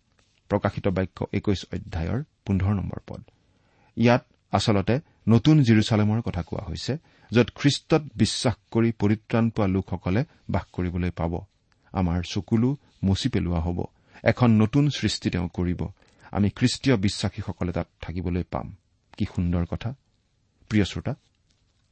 প্ৰকাশিত 0.48 0.88
বাক্য 0.88 1.26
একৈশ 1.32 1.60
অধ্যায়ৰ 1.72 2.22
পোন্ধৰ 2.44 2.72
নম্বৰ 2.74 3.00
পদ। 3.06 3.20
ইয়াত 3.96 4.22
আচলতে 4.52 5.00
নতুন 5.28 5.62
জিৰচালেমৰ 5.62 6.20
কথা 6.20 6.42
কোৱা 6.42 6.64
হৈছে 6.68 6.98
য'ত 7.30 7.48
খ্ৰীষ্টত 7.54 8.02
বিশ্বাস 8.16 8.54
কৰি 8.70 8.92
পৰিত্ৰাণ 8.92 9.50
পোৱা 9.50 9.66
লোকসকলে 9.66 10.24
বাস 10.50 10.64
কৰিবলৈ 10.72 11.10
পাব। 11.10 11.32
আমাৰ 11.92 12.22
চকুলো 12.30 12.76
মচি 13.04 13.28
পেলোৱা 13.28 13.60
হ'ব। 13.60 13.84
এখন 14.22 14.50
নতুন 14.50 14.90
সৃষ্টি 14.90 15.30
তেওঁ 15.30 15.48
কৰিব। 15.48 15.80
আমি 16.32 16.50
খ্ৰীষ্টীয় 16.50 16.96
বিশ্বাসীসকলে 16.96 17.72
তাত 17.72 17.86
থাকিবলৈ 18.00 18.44
পাম। 18.50 18.76
কি 19.16 19.24
সুন্দৰ 19.24 19.64
কথা। 19.70 19.94
প্ৰিয় 20.68 20.84
শ্ৰোতা 20.84 21.14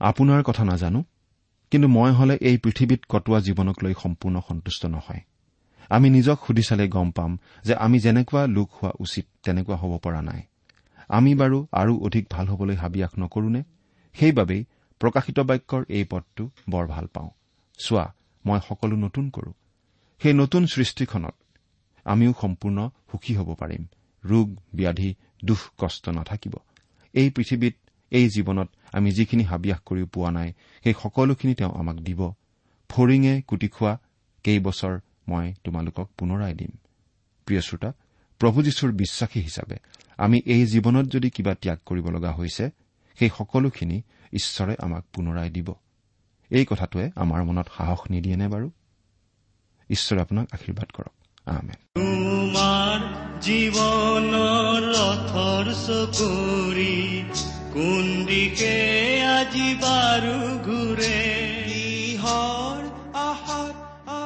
আপোনাৰ 0.00 0.42
কথা 0.42 0.64
নাজানো 0.64 1.04
কিন্তু 1.70 1.88
মই 1.88 2.12
হলে 2.12 2.34
এই 2.40 2.56
পৃথিৱীত 2.58 3.00
কটোৱা 3.08 3.40
জীৱনক 3.40 3.84
লৈ 3.84 3.94
সম্পূৰ্ণ 4.02 4.40
সন্তুষ্ট 4.48 4.86
নহয়। 4.86 5.20
আমি 5.90 6.10
নিজক 6.10 6.38
সুধি 6.46 6.62
চালে 6.62 6.88
গম 6.88 7.10
পাম 7.10 7.38
যে 7.64 7.74
আমি 7.74 7.98
যেনেকুৱা 7.98 8.46
লোক 8.46 8.70
হোৱা 8.70 8.92
উচিত 9.00 9.26
তেনেকুৱা 9.42 9.76
হ'ব 9.76 9.98
পৰা 9.98 10.22
নাই। 10.22 10.42
আমি 11.08 11.34
বাৰু 11.34 11.66
আৰু 11.72 11.92
অধিক 11.98 12.26
ভাল 12.30 12.46
হবলৈ 12.48 12.76
হাবিয়াস 12.76 13.10
নকৰোনে 13.18 13.62
সেইবাবেই 14.14 14.64
প্ৰকাশিত 15.00 15.40
বাক্যৰ 15.40 15.82
এই 15.88 16.04
পদটো 16.04 16.50
বৰ 16.70 16.86
ভাল 16.86 17.06
পাওঁ। 17.06 17.30
চোৱা 17.78 18.14
মই 18.46 18.60
সকলো 18.68 18.96
নতুন 18.96 19.30
কৰো। 19.30 19.52
সেই 20.20 20.32
নতুন 20.32 20.66
সৃষ্টিখনত 20.66 21.34
আমিও 22.04 22.32
সম্পূৰ্ণ 22.40 22.90
সুখী 23.12 23.36
হ'ব 23.36 23.54
পাৰিম। 23.54 23.82
ৰোগ 24.24 24.56
ব্যাধি 24.74 25.14
দুখ 25.44 25.58
কষ্ট 25.78 26.08
নাথাকিব। 26.08 26.54
এই 27.14 27.30
পৃথিৱীত 27.30 27.74
এই 28.10 28.28
জীৱনত 28.28 28.68
আমি 28.92 29.10
যিখিনি 29.10 29.44
হাবিয়াস 29.44 29.80
কৰিও 29.86 30.06
পোৱা 30.06 30.30
নাই 30.30 30.52
সেই 30.82 30.94
সকলোখিনি 31.02 31.54
তেওঁ 31.54 31.72
আমাক 31.74 31.96
দিব। 31.96 32.32
ফৰিঙে 32.88 33.42
কুটি 33.42 33.68
খোৱা 33.68 33.98
কেইবছৰ 34.44 34.98
মই 35.28 35.54
তোমালোকক 35.64 36.10
পুনৰাই 36.18 36.54
দিম। 36.54 36.70
প্ৰিয় 37.46 37.60
শ্ৰোতা 37.60 37.92
প্ৰভু 38.38 38.62
যীশুৰ 38.62 38.92
বিশ্বাসী 38.92 39.40
হিচাপে 39.40 39.76
আমি 40.18 40.40
এই 40.46 40.66
জীৱনত 40.66 41.06
যদি 41.08 41.30
কিবা 41.30 41.54
ত্যাগ 41.54 41.78
কৰিব 41.86 42.10
লগা 42.10 42.32
হৈছে 42.32 42.70
সেই 43.18 43.30
সকলোখিনি 43.38 44.02
ঈশ্বৰে 44.32 44.76
আমাক 44.78 45.04
পুনৰাই 45.12 45.50
দিব। 45.50 45.74
এই 46.50 46.64
কথাটোৱে 46.64 47.10
আমাৰ 47.16 47.44
মনত 47.44 47.66
সাহস 47.76 47.98
নিদিয়েনে 48.10 48.48
বাৰু? 48.48 48.70
ঈশ্বৰে 49.90 50.20
আপোনাক 50.20 50.48
আশীৰ্বাদ 50.52 50.90
কৰক। 50.92 51.12
তোমাৰ 51.94 52.98
জীৱনৰ 53.42 54.82
ৰথৰ 54.82 55.74
চকুৰি 55.86 57.24
কোন 57.72 58.24
দিশে 58.24 59.24
আজি 59.24 59.74
বাৰু 59.74 60.58
ঘূৰে? 60.64 61.35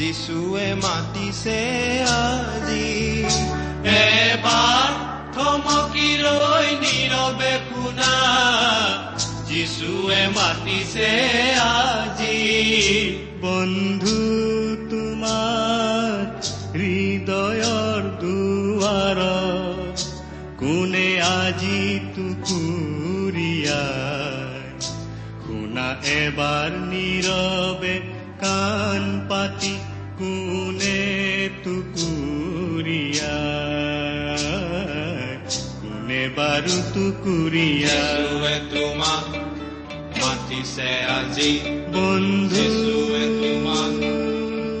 যিচুৱে 0.00 0.68
মাতিছে 0.82 1.60
আজি। 2.10 2.90
এবাৰ 3.94 4.92
থমকি 5.34 6.10
ৰৈ 6.24 6.68
নীৰৱে 6.84 7.52
শুনা 7.66 8.14
যিচুৱে 9.48 10.20
মাতিছে 10.36 11.10
আজি। 11.64 12.38
বন্ধু 13.44 14.20
তোমাৰ 14.92 16.16
হৃদয়ৰ 16.76 18.02
দুৱাৰ 18.22 19.20
কোনে 20.60 21.10
আজি 21.28 21.82
টুকুৰিয়াই 22.14 23.60
শুনা 25.44 25.88
এবাৰ 26.20 26.70
নীৰৱে 26.90 27.94
কাণ 28.42 29.02
পাতি 29.30 29.74
কোনে 36.60 36.68
বাৰু 36.68 36.80
টুকুৰিয়াই 36.94 38.56
তোমাক 38.70 39.26
মাতিছে 40.16 40.90
আজি 41.08 41.52
বন্ধু 41.88 42.64
তোমাক 43.40 43.94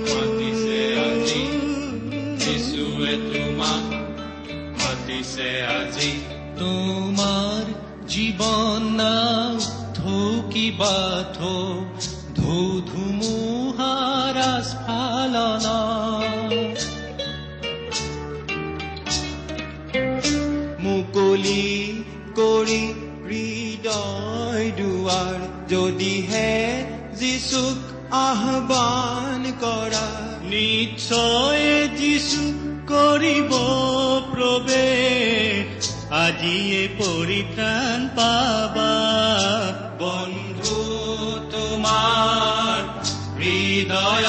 মাতিছে 0.08 0.80
আজি 1.04 1.44
যিচুৱে 2.42 3.14
তোমাক 3.24 3.84
মাতিছে 4.76 5.48
আজি 5.70 6.10
তোমাৰ 6.60 7.64
জীৱন 8.12 8.80
নাও 9.00 9.52
থৌকিবা 9.96 10.96
থৌ 11.32 11.56
ধৌ 12.36 12.60
ধুমুহাৰ 12.88 14.36
স্ফালনা 14.64 15.78
কৰি 21.50 21.94
কৰি 22.36 22.82
হৃদয় 23.28 24.66
দুৱাৰ 24.78 25.38
যদিহে 25.68 26.52
যিচুক 27.20 27.78
আহ্বান 28.18 29.42
কৰা 29.62 30.04
নিশ্চয় 30.52 31.66
যিচুক 31.98 32.56
কৰিব 32.92 33.50
প্ৰৱেশ 34.30 35.90
আজিয়ে 36.20 36.82
পৰিত্ৰাণ 37.00 38.08
পাবা। 38.18 38.94
বন্ধু 40.02 40.80
তোমাৰ 41.50 42.78
হৃদয় 43.40 44.26